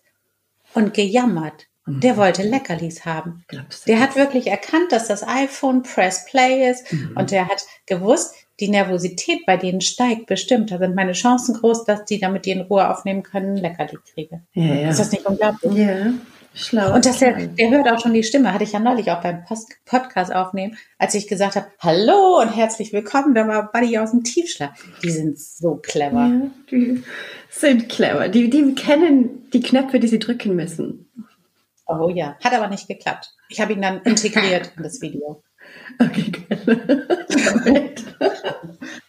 und 0.74 0.94
gejammert. 0.94 1.66
Mhm. 1.86 2.00
Der 2.00 2.16
wollte 2.16 2.42
Leckerlis 2.42 3.04
haben. 3.04 3.44
Der 3.86 4.00
hat 4.00 4.16
wirklich 4.16 4.48
erkannt, 4.48 4.92
dass 4.92 5.08
das 5.08 5.26
iPhone 5.26 5.82
Press 5.82 6.26
Play 6.26 6.70
ist 6.70 6.92
mhm. 6.92 7.16
und 7.16 7.30
der 7.30 7.48
hat 7.48 7.64
gewusst, 7.86 8.34
die 8.60 8.68
Nervosität 8.68 9.46
bei 9.46 9.56
denen 9.56 9.80
steigt 9.80 10.26
bestimmt. 10.26 10.70
Da 10.70 10.78
sind 10.78 10.94
meine 10.94 11.12
Chancen 11.12 11.54
groß, 11.54 11.84
dass 11.84 12.04
die, 12.04 12.20
damit 12.20 12.44
die 12.44 12.50
in 12.50 12.60
Ruhe 12.60 12.88
aufnehmen 12.90 13.22
können, 13.22 13.56
Leckerli 13.56 13.98
kriege. 14.12 14.42
Ja, 14.52 14.74
ja. 14.74 14.90
Ist 14.90 15.00
das 15.00 15.12
nicht 15.12 15.24
unglaublich? 15.24 15.72
Ja. 15.72 16.12
Schlau. 16.52 16.94
Und 16.94 17.06
dass 17.06 17.20
der, 17.20 17.46
der 17.46 17.70
hört 17.70 17.88
auch 17.88 18.00
schon 18.00 18.12
die 18.12 18.24
Stimme, 18.24 18.52
hatte 18.52 18.64
ich 18.64 18.72
ja 18.72 18.80
neulich 18.80 19.10
auch 19.10 19.22
beim 19.22 19.44
Post 19.44 19.68
Podcast 19.84 20.34
aufnehmen, 20.34 20.76
als 20.98 21.14
ich 21.14 21.28
gesagt 21.28 21.54
habe, 21.54 21.66
hallo 21.78 22.40
und 22.40 22.48
herzlich 22.48 22.92
willkommen, 22.92 23.34
da 23.34 23.46
war 23.46 23.70
Buddy 23.70 23.98
aus 23.98 24.10
dem 24.10 24.24
Tiefschlaf. 24.24 24.70
Die 25.02 25.10
sind 25.10 25.38
so 25.38 25.76
clever. 25.76 26.26
Ja, 26.26 26.50
die 26.70 27.04
sind 27.50 27.88
clever. 27.88 28.28
Die, 28.28 28.50
die 28.50 28.74
kennen 28.74 29.48
die 29.52 29.60
Knöpfe, 29.60 30.00
die 30.00 30.08
sie 30.08 30.18
drücken 30.18 30.56
müssen. 30.56 31.08
Oh 31.86 32.08
ja, 32.08 32.36
hat 32.42 32.52
aber 32.52 32.68
nicht 32.68 32.88
geklappt. 32.88 33.32
Ich 33.48 33.60
habe 33.60 33.72
ihn 33.72 33.82
dann 33.82 34.02
integriert 34.02 34.72
in 34.76 34.82
das 34.82 35.00
Video. 35.00 35.42
Okay, 36.00 36.32
geil. 36.48 36.78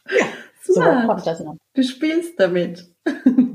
ja, 0.10 0.26
so 0.64 0.82
kommt 1.08 1.26
das 1.26 1.40
noch. 1.40 1.58
Du 1.74 1.84
spielst 1.84 2.40
damit. 2.40 2.88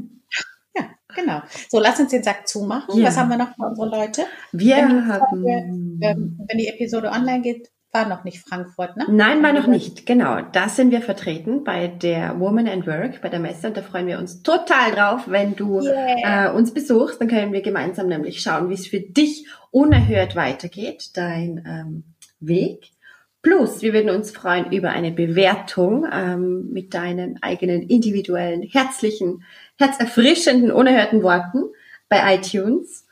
Genau. 1.16 1.42
So, 1.68 1.80
lass 1.80 1.98
uns 1.98 2.10
den 2.10 2.22
Sack 2.22 2.46
zumachen. 2.46 2.98
Ja. 2.98 3.08
Was 3.08 3.16
haben 3.16 3.30
wir 3.30 3.38
noch 3.38 3.54
für 3.54 3.66
unsere 3.66 3.88
Leute? 3.88 4.22
Wir 4.52 4.76
wenn 4.76 5.08
haben. 5.08 5.44
ähm, 6.00 6.38
wenn 6.48 6.58
die 6.58 6.68
Episode 6.68 7.10
online 7.10 7.42
geht, 7.42 7.70
war 7.92 8.08
noch 8.08 8.24
nicht 8.24 8.40
Frankfurt, 8.40 8.96
ne? 8.96 9.06
Nein, 9.08 9.42
war 9.42 9.52
noch 9.52 9.66
nicht. 9.66 10.04
Genau. 10.04 10.42
Da 10.52 10.68
sind 10.68 10.90
wir 10.90 11.00
vertreten 11.00 11.64
bei 11.64 11.88
der 11.88 12.38
Woman 12.38 12.68
and 12.68 12.86
Work, 12.86 13.22
bei 13.22 13.30
der 13.30 13.40
Messe. 13.40 13.68
Und 13.68 13.76
da 13.76 13.82
freuen 13.82 14.06
wir 14.06 14.18
uns 14.18 14.42
total 14.42 14.92
drauf, 14.92 15.22
wenn 15.26 15.56
du 15.56 15.80
yeah. 15.80 16.48
äh, 16.48 16.52
uns 16.52 16.74
besuchst. 16.74 17.20
Dann 17.20 17.28
können 17.28 17.52
wir 17.52 17.62
gemeinsam 17.62 18.08
nämlich 18.08 18.42
schauen, 18.42 18.68
wie 18.68 18.74
es 18.74 18.86
für 18.86 19.00
dich 19.00 19.46
unerhört 19.70 20.36
weitergeht, 20.36 21.10
dein 21.14 21.64
ähm, 21.66 22.04
Weg. 22.38 22.90
Plus, 23.40 23.80
wir 23.80 23.92
würden 23.92 24.10
uns 24.10 24.32
freuen 24.32 24.72
über 24.72 24.90
eine 24.90 25.12
Bewertung 25.12 26.04
ähm, 26.12 26.68
mit 26.72 26.94
deinen 26.94 27.40
eigenen 27.42 27.82
individuellen, 27.82 28.62
herzlichen, 28.62 29.44
herzerfrischenden, 29.78 30.70
unerhörten 30.70 31.22
Worten 31.22 31.64
bei 32.08 32.34
iTunes. 32.34 33.06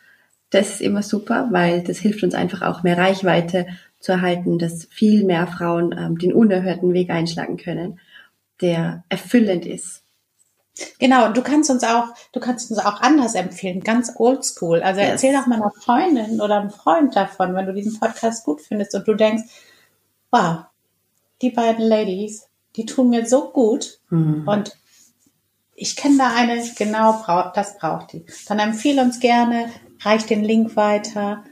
Das 0.50 0.70
ist 0.70 0.80
immer 0.80 1.02
super, 1.02 1.48
weil 1.50 1.82
das 1.82 1.98
hilft 1.98 2.22
uns 2.22 2.34
einfach 2.34 2.62
auch 2.62 2.82
mehr 2.82 2.96
Reichweite 2.96 3.66
zu 4.00 4.12
erhalten, 4.12 4.58
dass 4.58 4.84
viel 4.86 5.24
mehr 5.24 5.46
Frauen 5.46 5.94
ähm, 5.98 6.18
den 6.18 6.32
unerhörten 6.32 6.92
Weg 6.92 7.10
einschlagen 7.10 7.56
können, 7.56 7.98
der 8.60 9.04
erfüllend 9.08 9.66
ist. 9.66 10.02
Genau, 10.98 11.32
du 11.32 11.42
kannst 11.42 11.70
uns 11.70 11.84
auch, 11.84 12.08
du 12.32 12.40
kannst 12.40 12.70
uns 12.70 12.80
auch 12.80 13.00
anders 13.00 13.34
empfehlen, 13.34 13.80
ganz 13.80 14.12
oldschool. 14.16 14.82
Also 14.82 15.00
yes. 15.00 15.10
erzähl 15.10 15.32
doch 15.32 15.46
mal 15.46 15.56
einer 15.56 15.70
Freundin 15.70 16.40
oder 16.40 16.60
einem 16.60 16.70
Freund 16.70 17.14
davon, 17.14 17.54
wenn 17.54 17.66
du 17.66 17.72
diesen 17.72 17.98
Podcast 18.00 18.44
gut 18.44 18.60
findest 18.60 18.94
und 18.94 19.06
du 19.06 19.14
denkst, 19.14 19.44
wow, 20.30 20.64
die 21.42 21.50
beiden 21.50 21.84
Ladies, 21.84 22.48
die 22.76 22.86
tun 22.86 23.10
mir 23.10 23.26
so 23.26 23.50
gut 23.50 24.00
mhm. 24.10 24.48
und 24.48 24.76
ich 25.76 25.96
kenne 25.96 26.18
da 26.18 26.34
eine, 26.34 26.62
genau, 26.76 27.22
das 27.54 27.78
braucht 27.78 28.12
die. 28.12 28.24
Dann 28.46 28.58
empfehle 28.58 29.02
uns 29.02 29.20
gerne, 29.20 29.70
reich 30.00 30.26
den 30.26 30.44
Link 30.44 30.76
weiter 30.76 31.44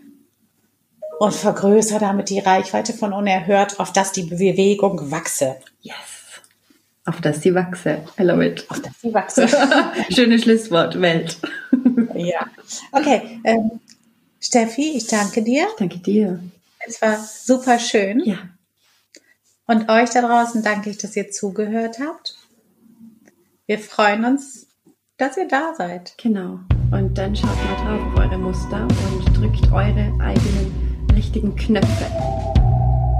und 1.18 1.34
vergrößere 1.34 2.00
damit 2.00 2.30
die 2.30 2.38
Reichweite 2.38 2.92
von 2.92 3.12
Unerhört, 3.12 3.80
auf 3.80 3.92
dass 3.92 4.12
die 4.12 4.24
Bewegung 4.24 5.10
wachse. 5.10 5.56
Yes. 5.80 5.94
Auf 7.04 7.20
dass 7.20 7.40
die 7.40 7.54
wachse. 7.54 8.04
I 8.18 8.22
love 8.22 8.46
it. 8.46 8.64
Auf 8.70 8.80
dass 8.80 8.98
die 9.02 9.12
wachse. 9.12 9.48
Schönes 10.10 10.42
Schlusswort, 10.42 11.00
Welt. 11.00 11.36
ja. 12.14 12.46
Okay. 12.92 13.40
Ähm, 13.44 13.80
Steffi, 14.40 14.96
ich 14.96 15.06
danke 15.08 15.42
dir. 15.42 15.66
Ich 15.68 15.76
danke 15.78 15.98
dir. 15.98 16.40
Es 16.86 17.00
war 17.02 17.18
super 17.18 17.78
schön. 17.78 18.20
Ja. 18.24 18.38
Und 19.66 19.88
euch 19.88 20.10
da 20.10 20.22
draußen 20.22 20.62
danke 20.62 20.90
ich, 20.90 20.98
dass 20.98 21.16
ihr 21.16 21.30
zugehört 21.30 21.98
habt. 22.00 22.36
Wir 23.68 23.78
freuen 23.78 24.24
uns, 24.24 24.66
dass 25.18 25.36
ihr 25.36 25.46
da 25.46 25.72
seid. 25.76 26.14
Genau. 26.20 26.58
Und 26.90 27.16
dann 27.16 27.36
schaut 27.36 27.54
mal 27.54 27.76
drauf 27.76 28.12
auf 28.12 28.18
eure 28.18 28.36
Muster 28.36 28.82
und 28.82 29.36
drückt 29.36 29.70
eure 29.70 30.12
eigenen 30.20 31.06
richtigen 31.14 31.54
Knöpfe. 31.54 32.06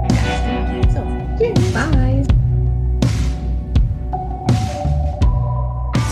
Also, 0.09 1.01
tschüss. 1.37 1.73
Bye. 1.73 2.25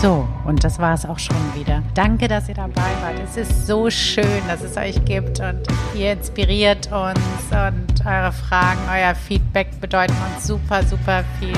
So, 0.00 0.26
und 0.46 0.64
das 0.64 0.78
war 0.78 0.94
es 0.94 1.04
auch 1.04 1.18
schon 1.18 1.36
wieder. 1.54 1.82
Danke, 1.94 2.26
dass 2.26 2.48
ihr 2.48 2.54
dabei 2.54 2.80
wart. 3.02 3.20
Es 3.22 3.36
ist 3.36 3.66
so 3.66 3.90
schön, 3.90 4.42
dass 4.48 4.62
es 4.62 4.78
euch 4.78 5.04
gibt 5.04 5.40
und 5.40 5.60
ihr 5.94 6.14
inspiriert 6.14 6.90
uns 6.90 7.20
und 7.50 8.06
eure 8.06 8.32
Fragen, 8.32 8.80
euer 8.90 9.14
Feedback 9.14 9.78
bedeuten 9.78 10.14
uns 10.34 10.46
super, 10.46 10.82
super 10.84 11.22
viel. 11.38 11.52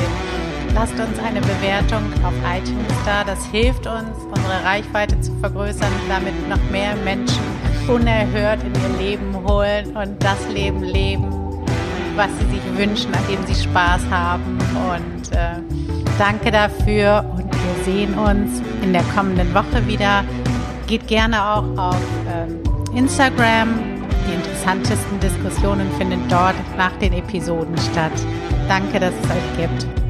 Lasst 0.74 0.94
uns 0.94 1.18
eine 1.20 1.40
Bewertung 1.40 2.02
auf 2.24 2.34
iTunes 2.44 2.92
da. 3.06 3.22
Das 3.22 3.46
hilft 3.46 3.87
uns, 3.87 4.18
unsere 4.28 4.64
Reichweite 4.64 5.18
zu 5.20 5.32
vergrößern, 5.38 5.92
damit 6.08 6.48
noch 6.48 6.58
mehr 6.70 6.96
Menschen 7.04 7.42
unerhört 7.88 8.58
in 8.64 8.74
ihr 8.74 8.98
Leben 8.98 9.37
holen 9.46 9.96
und 9.96 10.22
das 10.22 10.48
Leben 10.52 10.82
leben, 10.82 11.30
was 12.16 12.28
sie 12.38 12.56
sich 12.56 12.78
wünschen, 12.78 13.14
an 13.14 13.22
dem 13.30 13.46
sie 13.46 13.62
Spaß 13.62 14.02
haben. 14.10 14.58
Und 14.90 15.32
äh, 15.32 15.62
danke 16.18 16.50
dafür 16.50 17.24
und 17.37 17.44
wir 17.52 17.84
sehen 17.84 18.14
uns 18.14 18.60
in 18.82 18.92
der 18.92 19.04
kommenden 19.14 19.54
Woche 19.54 19.87
wieder. 19.87 20.24
Geht 20.88 21.06
gerne 21.06 21.40
auch 21.40 21.78
auf 21.78 22.02
ähm, 22.28 22.58
Instagram. 22.96 23.78
Die 24.28 24.34
interessantesten 24.34 25.20
Diskussionen 25.20 25.88
finden 25.98 26.22
dort 26.28 26.56
nach 26.76 26.92
den 26.98 27.12
Episoden 27.12 27.76
statt. 27.92 28.12
Danke, 28.66 28.98
dass 28.98 29.12
es 29.22 29.30
euch 29.30 29.68
gibt. 29.68 30.03